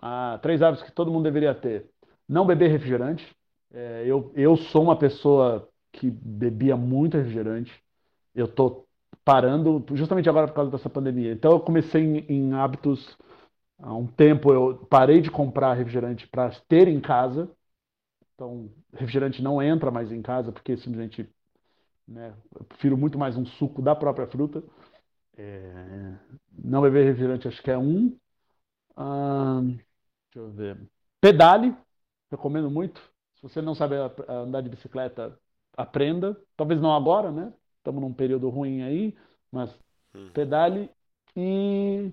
[0.00, 1.86] Ah, três hábitos que todo mundo deveria ter.
[2.28, 3.26] Não beber refrigerante.
[3.72, 7.72] É, eu, eu sou uma pessoa que bebia muito refrigerante.
[8.34, 8.86] Eu tô
[9.24, 11.32] parando justamente agora por causa dessa pandemia.
[11.32, 13.16] Então eu comecei em, em hábitos
[13.78, 14.52] há um tempo.
[14.52, 17.50] Eu parei de comprar refrigerante para ter em casa.
[18.34, 21.28] Então refrigerante não entra mais em casa porque simplesmente,
[22.08, 24.62] né, eu prefiro muito mais um suco da própria fruta.
[25.36, 26.14] É,
[26.52, 28.16] não beber refrigerante acho que é um.
[28.96, 29.78] Ah, deixa
[30.36, 30.90] eu ver.
[31.20, 31.74] Pedale,
[32.30, 33.00] recomendo muito.
[33.36, 33.96] Se você não sabe
[34.28, 35.38] andar de bicicleta,
[35.76, 36.40] aprenda.
[36.56, 37.52] Talvez não agora, né?
[37.78, 39.16] Estamos num período ruim aí,
[39.50, 39.70] mas
[40.14, 40.90] Uhum, pedale
[41.36, 42.12] e,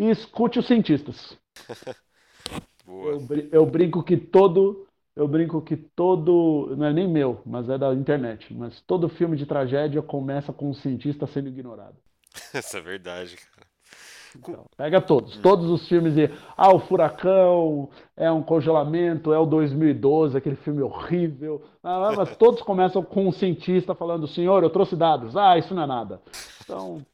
[0.00, 1.36] e escute os cientistas.
[2.86, 3.12] boa.
[3.12, 7.76] Eu, eu brinco que todo, eu brinco que todo, não é nem meu, mas é
[7.76, 11.96] da internet, mas todo filme de tragédia começa com um cientista sendo ignorado.
[12.54, 13.68] Isso é verdade, cara.
[14.34, 19.44] Então, pega todos, todos os filmes de, ah, o furacão, é um congelamento, é o
[19.44, 24.94] 2012, aquele filme horrível, ah, mas todos começam com um cientista falando, senhor, eu trouxe
[24.94, 26.22] dados, ah, isso não é nada.
[26.62, 27.04] Então,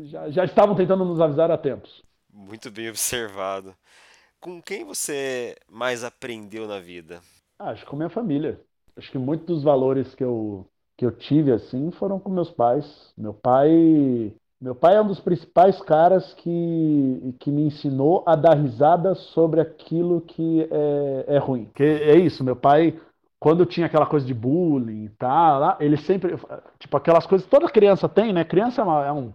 [0.00, 2.02] já, já estavam tentando nos avisar há tempos.
[2.32, 3.74] Muito bem observado.
[4.40, 7.20] Com quem você mais aprendeu na vida?
[7.58, 8.60] Ah, acho que com minha família.
[8.96, 10.66] Acho que muitos dos valores que eu,
[10.96, 13.12] que eu tive assim foram com meus pais.
[13.16, 18.54] Meu pai, meu pai é um dos principais caras que, que me ensinou a dar
[18.54, 21.70] risada sobre aquilo que é, é ruim.
[21.74, 22.98] Que é isso, meu pai,
[23.38, 26.36] quando tinha aquela coisa de bullying e tal, lá, ele sempre,
[26.78, 28.44] tipo, aquelas coisas que toda criança tem, né?
[28.44, 29.32] Criança é, é um,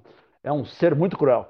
[0.48, 1.48] é um ser muito cruel.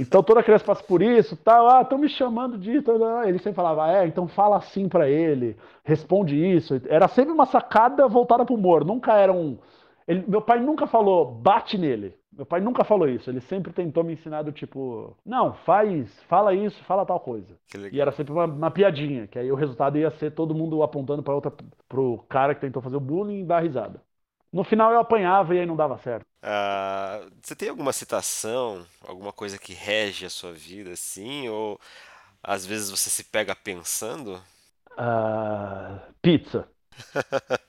[0.00, 3.24] Então toda criança passa por isso, tal, ah, estão me chamando tal.
[3.24, 6.80] Ele sempre falava, é, então fala assim pra ele, responde isso.
[6.88, 9.58] Era sempre uma sacada voltada pro humor, nunca era um.
[10.06, 12.14] Ele- meu pai nunca falou, bate nele.
[12.32, 13.28] Meu pai nunca falou isso.
[13.30, 17.54] Ele sempre tentou me ensinar do tipo, não, faz, fala isso, fala tal coisa.
[17.90, 21.22] E era sempre uma, uma piadinha, que aí o resultado ia ser todo mundo apontando
[21.22, 21.52] para outra,
[21.88, 24.00] pro cara que tentou fazer o bullying e dar risada.
[24.52, 26.26] No final eu apanhava e aí não dava certo.
[26.42, 31.48] Ah, você tem alguma citação, alguma coisa que rege a sua vida, assim?
[31.48, 31.78] Ou
[32.42, 34.42] às vezes você se pega pensando?
[34.96, 36.68] Ah, pizza.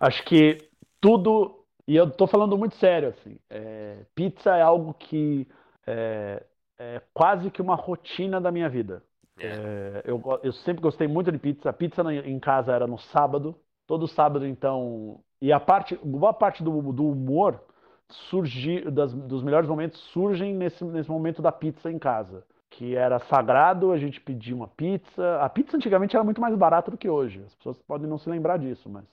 [0.00, 0.68] Acho que
[1.00, 5.46] tudo, e eu tô falando muito sério, assim, é, pizza é algo que
[5.86, 6.44] é,
[6.78, 9.02] é quase que uma rotina da minha vida.
[9.38, 9.46] É.
[9.46, 11.68] É, eu, eu sempre gostei muito de pizza.
[11.68, 15.20] A pizza em casa era no sábado, todo sábado, então.
[15.40, 17.60] E a parte, boa parte do, do humor
[18.08, 22.44] surgi, das, dos melhores momentos surgem nesse, nesse momento da pizza em casa.
[22.70, 25.40] Que era sagrado, a gente pedia uma pizza.
[25.40, 27.42] A pizza antigamente era muito mais barata do que hoje.
[27.46, 29.04] As pessoas podem não se lembrar disso, mas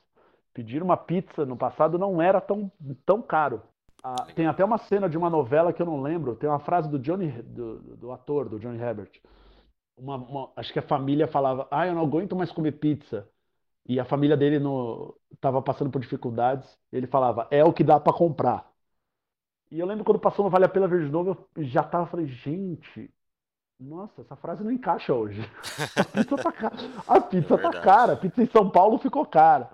[0.54, 2.72] pedir uma pizza no passado não era tão,
[3.06, 3.62] tão caro.
[4.04, 6.36] Ah, tem até uma cena de uma novela que eu não lembro.
[6.36, 9.12] Tem uma frase do Johnny, do, do ator, do Johnny Herbert.
[9.98, 13.28] Uma, uma- acho que a família falava, ah, eu não aguento mais comer pizza.
[13.86, 16.78] E a família dele no, tava passando por dificuldades.
[16.92, 18.72] Ele falava, é o que dá para comprar.
[19.72, 22.06] E eu lembro quando passou no Vale a Pena Ver de novo, eu já tava,
[22.06, 23.12] falei, gente,
[23.80, 25.42] nossa, essa frase não encaixa hoje.
[25.96, 26.76] A pizza tá cara.
[27.08, 27.74] A É pizza tá verdade.
[27.74, 28.14] cara.
[28.14, 29.70] A pizza em São Paulo ficou cara.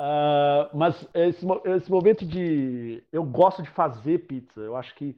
[0.00, 3.04] Uh, mas esse, esse momento de.
[3.12, 4.60] Eu gosto de fazer pizza.
[4.60, 5.16] Eu acho que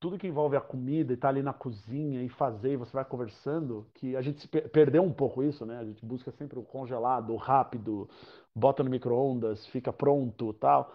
[0.00, 3.04] tudo que envolve a comida e tá ali na cozinha e fazer e você vai
[3.04, 5.78] conversando, que a gente se perdeu um pouco isso, né?
[5.78, 8.08] A gente busca sempre o congelado, o rápido,
[8.54, 10.94] bota no micro-ondas, fica pronto tal.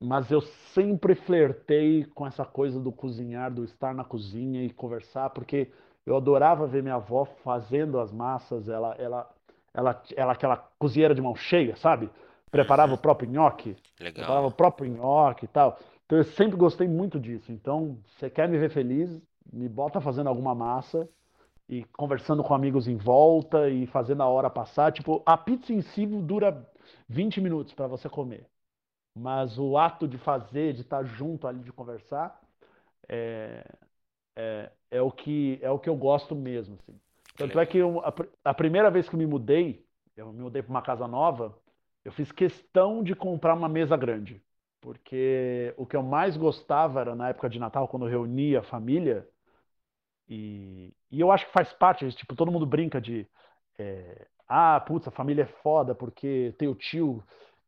[0.00, 0.40] Mas eu
[0.74, 5.70] sempre flertei com essa coisa do cozinhar, do estar na cozinha e conversar, porque
[6.04, 9.30] eu adorava ver minha avó fazendo as massas, ela, ela,
[9.72, 12.10] ela, ela aquela cozinheira de mão cheia, sabe?
[12.50, 14.12] Preparava o próprio nhoque, Legal.
[14.14, 15.78] preparava o próprio nhoque e tal.
[16.12, 17.50] Então eu sempre gostei muito disso.
[17.50, 19.18] Então, você quer me ver feliz,
[19.50, 21.08] me bota fazendo alguma massa
[21.66, 24.92] e conversando com amigos em volta e fazendo a hora passar.
[24.92, 26.68] Tipo, a pizza em si dura
[27.08, 28.46] 20 minutos para você comer.
[29.16, 32.38] Mas o ato de fazer, de estar junto ali, de conversar,
[33.08, 33.64] é,
[34.36, 36.74] é, é, o, que, é o que eu gosto mesmo.
[36.74, 37.00] Assim.
[37.38, 38.12] Tanto é que eu, a,
[38.44, 39.82] a, primeira vez que me mudei,
[40.14, 41.58] eu me mudei para uma casa nova,
[42.04, 44.42] eu fiz questão de comprar uma mesa grande
[44.82, 48.64] porque o que eu mais gostava era na época de Natal, quando eu reunia a
[48.64, 49.26] família,
[50.28, 53.26] e, e eu acho que faz parte, tipo, todo mundo brinca de,
[53.78, 57.22] é, ah, putz, a família é foda porque tem o tio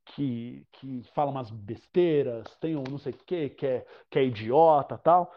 [0.07, 4.25] que, que fala umas besteiras, tem o não sei o que, que é, que é
[4.25, 5.33] idiota tal.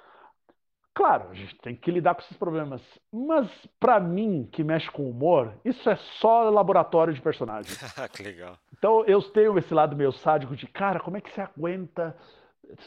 [0.97, 2.81] Claro, a gente tem que lidar com esses problemas.
[3.13, 3.47] Mas,
[3.79, 7.71] para mim, que mexe com humor, isso é só laboratório de personagem.
[8.11, 8.57] que legal.
[8.75, 12.17] Então, eu tenho esse lado meio sádico de, cara, como é que você aguenta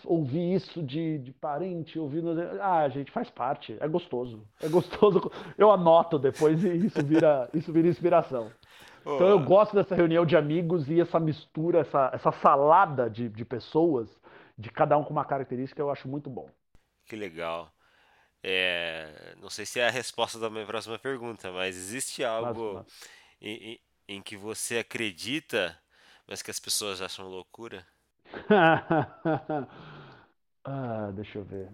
[0.04, 2.34] ouvir isso de, de parente, ouvindo.
[2.60, 3.76] Ah, gente, faz parte.
[3.78, 4.44] É gostoso.
[4.60, 5.30] É gostoso.
[5.56, 8.50] Eu anoto depois e isso vira, isso vira inspiração.
[9.04, 9.14] Oh.
[9.14, 13.44] Então, eu gosto dessa reunião de amigos e essa mistura, essa, essa salada de, de
[13.44, 14.10] pessoas,
[14.58, 16.50] de cada um com uma característica, eu acho muito bom.
[17.06, 17.70] Que legal.
[18.42, 22.86] É, não sei se é a resposta da minha próxima pergunta, mas existe algo mas,
[22.86, 23.10] mas...
[23.40, 25.78] Em, em, em, que você acredita,
[26.26, 27.86] mas que as pessoas acham loucura?
[30.64, 31.68] ah, deixa eu ver.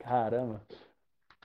[0.00, 0.62] Caramba.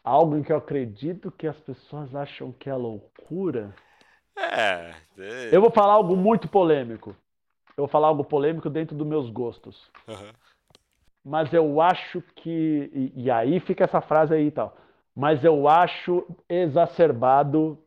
[0.02, 3.76] Algo em que eu acredito que as pessoas acham que é loucura?
[4.38, 4.96] É.
[5.18, 5.50] é...
[5.52, 7.10] Eu vou falar algo muito polêmico.
[7.76, 9.92] Eu vou falar algo polêmico dentro dos meus gostos.
[10.08, 10.32] Uhum
[11.24, 12.90] mas eu acho que.
[12.94, 14.76] E, e, aí fica essa frase aí e tal.
[15.16, 17.78] Mas eu acho exacerbado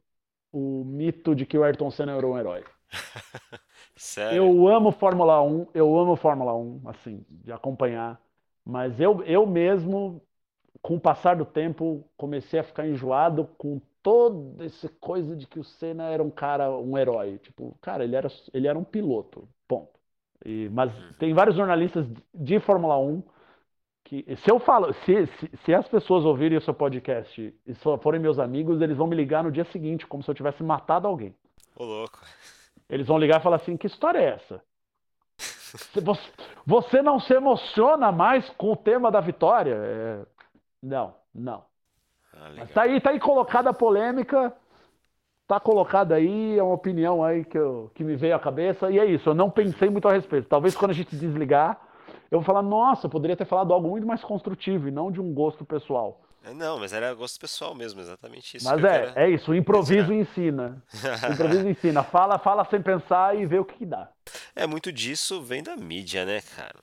[0.52, 2.64] o mito de que o Ayrton Senna era um herói.
[3.96, 4.36] Sério?
[4.36, 8.20] Eu amo Fórmula 1, eu amo Fórmula 1, assim, de acompanhar.
[8.64, 10.22] Mas eu, eu mesmo,
[10.82, 15.58] com o passar do tempo, comecei a ficar enjoado com toda essa coisa de que
[15.58, 17.38] o Senna era um cara, um herói.
[17.38, 20.01] Tipo, cara, ele era, ele era um piloto, ponto.
[20.44, 21.12] E, mas uhum.
[21.18, 23.22] tem vários jornalistas de Fórmula 1
[24.04, 28.20] que, se eu falo, se, se, se, as pessoas ouvirem o seu podcast e forem
[28.20, 31.34] meus amigos, eles vão me ligar no dia seguinte, como se eu tivesse matado alguém.
[31.76, 32.18] Ô, louco.
[32.90, 34.62] Eles vão ligar e falar assim: que história é essa?
[36.66, 39.74] Você não se emociona mais com o tema da vitória?
[39.74, 40.26] É...
[40.82, 41.64] Não, não.
[42.34, 44.54] Ah, tá aí, tá aí colocada a polêmica
[45.46, 48.98] tá colocado aí, é uma opinião aí que, eu, que me veio à cabeça, e
[48.98, 50.48] é isso, eu não pensei muito a respeito.
[50.48, 51.80] Talvez quando a gente desligar,
[52.30, 55.20] eu vou falar, nossa, eu poderia ter falado algo muito mais construtivo e não de
[55.20, 56.22] um gosto pessoal.
[56.44, 58.68] É, não, mas era gosto pessoal mesmo, exatamente isso.
[58.68, 60.82] Mas é, é isso, o improviso ensina.
[61.28, 62.02] O improviso ensina.
[62.02, 64.08] Fala, fala sem pensar e vê o que, que dá.
[64.56, 66.74] É, muito disso vem da mídia, né, cara?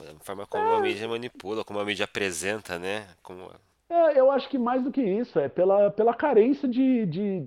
[0.00, 0.76] A forma como é.
[0.76, 3.06] a mídia manipula, como a mídia apresenta, né?
[3.22, 3.50] Como
[3.88, 7.46] é, eu acho que mais do que isso, é pela, pela carência de, de.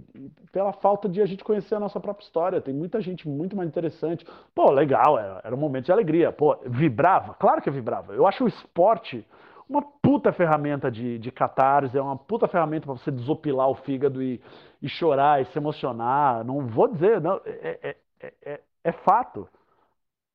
[0.52, 2.62] pela falta de a gente conhecer a nossa própria história.
[2.62, 4.26] Tem muita gente muito mais interessante.
[4.54, 6.32] Pô, legal, era, era um momento de alegria.
[6.32, 7.34] Pô, vibrava?
[7.36, 8.14] Claro que vibrava.
[8.14, 9.26] Eu acho o esporte
[9.70, 14.24] uma puta ferramenta de, de catarse, é uma puta ferramenta para você desopilar o fígado
[14.24, 14.42] e,
[14.82, 16.44] e chorar e se emocionar.
[16.46, 19.48] Não vou dizer, não, é, é, é, é fato.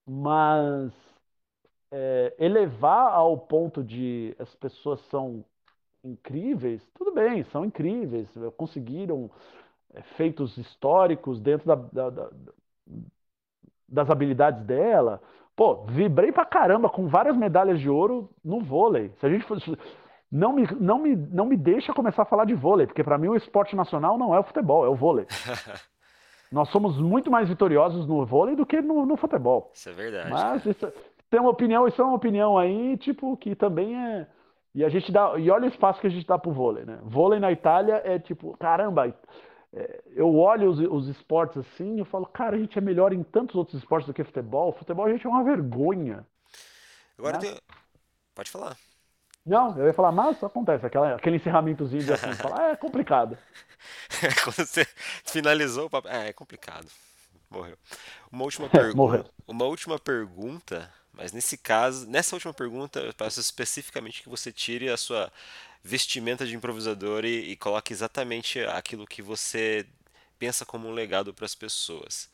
[0.06, 0.92] Mas
[1.90, 5.44] é, elevar ao ponto de as pessoas são
[6.04, 9.30] incríveis, tudo bem, são incríveis, conseguiram
[9.94, 12.30] é, feitos históricos dentro da, da, da,
[13.88, 15.20] das habilidades dela.
[15.54, 19.12] Pô, vibrei pra caramba com várias medalhas de ouro no vôlei.
[19.20, 19.76] Se a gente fosse,
[20.30, 23.28] não me, não me, não me deixa começar a falar de vôlei, porque para mim
[23.28, 25.26] o esporte nacional não é o futebol, é o vôlei.
[26.50, 29.70] Nós somos muito mais vitoriosos no vôlei do que no, no futebol.
[29.72, 30.30] Isso é verdade.
[30.30, 30.92] Mas isso,
[31.30, 34.26] tem uma opinião, isso é uma opinião aí, tipo, que também é
[34.74, 35.38] e a gente dá.
[35.38, 36.98] E olha o espaço que a gente dá pro vôlei, né?
[37.02, 39.14] Vôlei na Itália é tipo, caramba,
[39.72, 43.22] é, eu olho os, os esportes assim e falo, cara, a gente é melhor em
[43.22, 44.72] tantos outros esportes do que futebol.
[44.72, 46.26] Futebol a gente é uma vergonha.
[47.18, 47.40] Agora né?
[47.40, 47.58] tem...
[48.34, 48.76] Pode falar.
[49.44, 53.36] Não, eu ia falar, mas acontece, aquela, aquele encerramentozinho de assim, falar, ah, é complicado.
[54.44, 54.84] Quando você
[55.24, 56.86] finalizou o papo, é, é complicado.
[57.50, 57.76] Morreu.
[58.30, 59.30] Uma última pergunta.
[59.46, 64.88] Uma última pergunta, mas nesse caso, nessa última pergunta, eu peço especificamente que você tire
[64.88, 65.30] a sua
[65.82, 69.86] vestimenta de improvisador e, e coloque exatamente aquilo que você
[70.38, 72.30] pensa como um legado para as pessoas.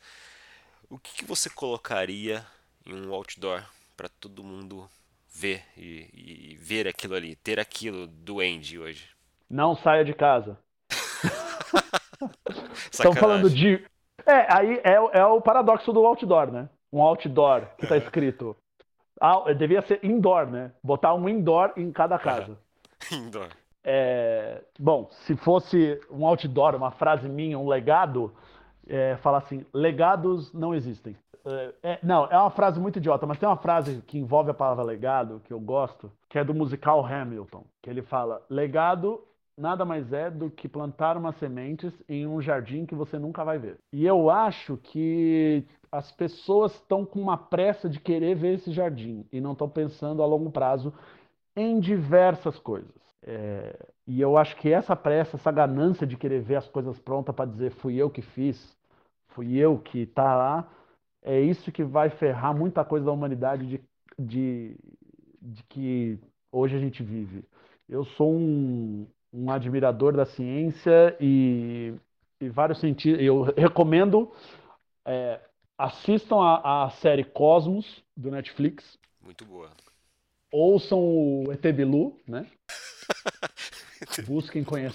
[0.89, 2.45] O que, que, você colocaria
[2.85, 3.63] em um outdoor
[3.95, 4.89] para todo mundo
[5.31, 9.09] ver e, e, ver aquilo ali, ter aquilo do Andy hoje?
[9.49, 10.57] Não saia de casa.
[12.91, 13.83] Estão falando de.
[14.25, 16.69] É, aí é, é, o paradoxo do outdoor, né?
[16.91, 18.55] Um outdoor que está escrito.
[19.19, 20.71] Ah, devia ser indoor, né?
[20.83, 22.57] Botar um indoor em cada casa.
[23.11, 23.49] indoor.
[23.83, 28.33] É, bom, se fosse um outdoor, uma frase minha, um legado,
[28.87, 31.15] é, falar assim: legados não existem.
[31.45, 34.53] É, é, não, é uma frase muito idiota, mas tem uma frase que envolve a
[34.53, 39.23] palavra legado, que eu gosto, que é do musical Hamilton, que ele fala: legado
[39.59, 43.59] nada mais é do que plantar umas sementes em um jardim que você nunca vai
[43.59, 43.77] ver.
[43.91, 49.25] E eu acho que as pessoas estão com uma pressa de querer ver esse jardim
[49.31, 50.93] e não estão pensando a longo prazo
[51.55, 52.95] em diversas coisas.
[53.23, 53.75] É,
[54.07, 57.49] e eu acho que essa pressa, essa ganância de querer ver as coisas prontas para
[57.49, 58.77] dizer fui eu que fiz,
[59.29, 60.69] fui eu que está lá,
[61.21, 63.81] é isso que vai ferrar muita coisa da humanidade de,
[64.17, 64.77] de,
[65.41, 66.19] de que
[66.51, 67.43] hoje a gente vive.
[67.87, 71.93] Eu sou um, um admirador da ciência e,
[72.39, 73.21] e vários cientistas.
[73.21, 74.31] Eu recomendo
[75.05, 75.41] é,
[75.79, 78.99] assistam a, a, série Cosmos do Netflix.
[79.23, 79.71] Muito boa.
[80.51, 82.45] Ouçam o ET Bilu, né?
[84.27, 84.93] Busquem, conhec...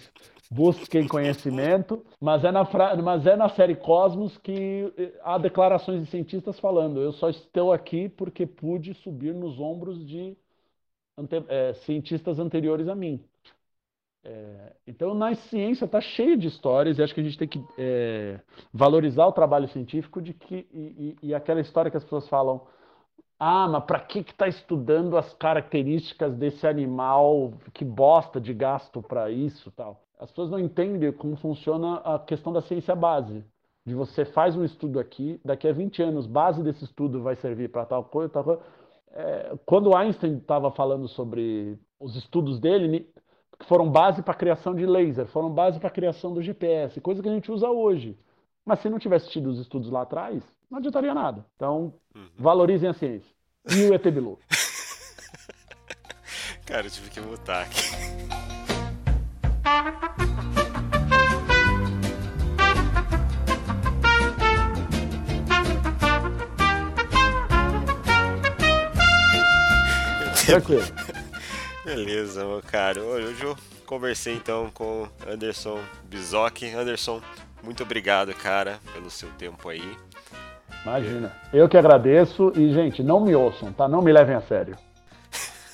[0.50, 2.94] Busquem conhecimento, mas é, na fra...
[2.96, 7.72] mas é na série Cosmos que eh, há declarações de cientistas falando: eu só estou
[7.72, 10.36] aqui porque pude subir nos ombros de
[11.16, 11.42] ante...
[11.48, 13.24] é, cientistas anteriores a mim.
[14.24, 17.62] É, então, na ciência está cheio de histórias e acho que a gente tem que
[17.76, 18.40] é,
[18.72, 22.62] valorizar o trabalho científico de que e, e, e, aquela história que as pessoas falam,
[23.38, 29.30] ah, mas para que está estudando as características desse animal que bosta de gasto para
[29.30, 30.00] isso, tal?
[30.18, 33.44] As pessoas não entendem como funciona a questão da ciência base.
[33.84, 37.68] De você faz um estudo aqui, daqui a 20 anos, base desse estudo vai servir
[37.70, 38.62] para tal coisa, tal coisa.
[39.12, 43.06] É, quando Einstein estava falando sobre os estudos dele,
[43.58, 47.00] que foram base para a criação de laser, foram base para a criação do GPS,
[47.00, 48.18] coisa que a gente usa hoje.
[48.64, 51.44] Mas se não tivesse tido os estudos lá atrás, não adiantaria nada.
[51.54, 52.28] Então, uhum.
[52.36, 53.30] valorizem a ciência.
[53.70, 54.38] E o ET Bilu.
[56.64, 57.82] Cara, eu tive que mutar aqui.
[70.46, 71.03] Tranquilo.
[71.84, 73.02] Beleza, meu caro.
[73.02, 76.62] Hoje eu conversei então com Anderson Bizoc.
[76.74, 77.20] Anderson,
[77.62, 79.96] muito obrigado, cara, pelo seu tempo aí.
[80.82, 81.34] Imagina.
[81.52, 83.86] Eu que agradeço e, gente, não me ouçam, tá?
[83.86, 84.76] Não me levem a sério.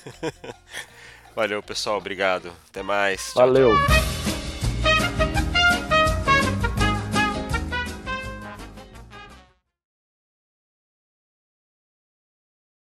[1.35, 1.97] Valeu, pessoal.
[1.97, 2.51] Obrigado.
[2.69, 3.31] Até mais.
[3.35, 3.69] Valeu.
[3.69, 4.20] Tchau, tchau.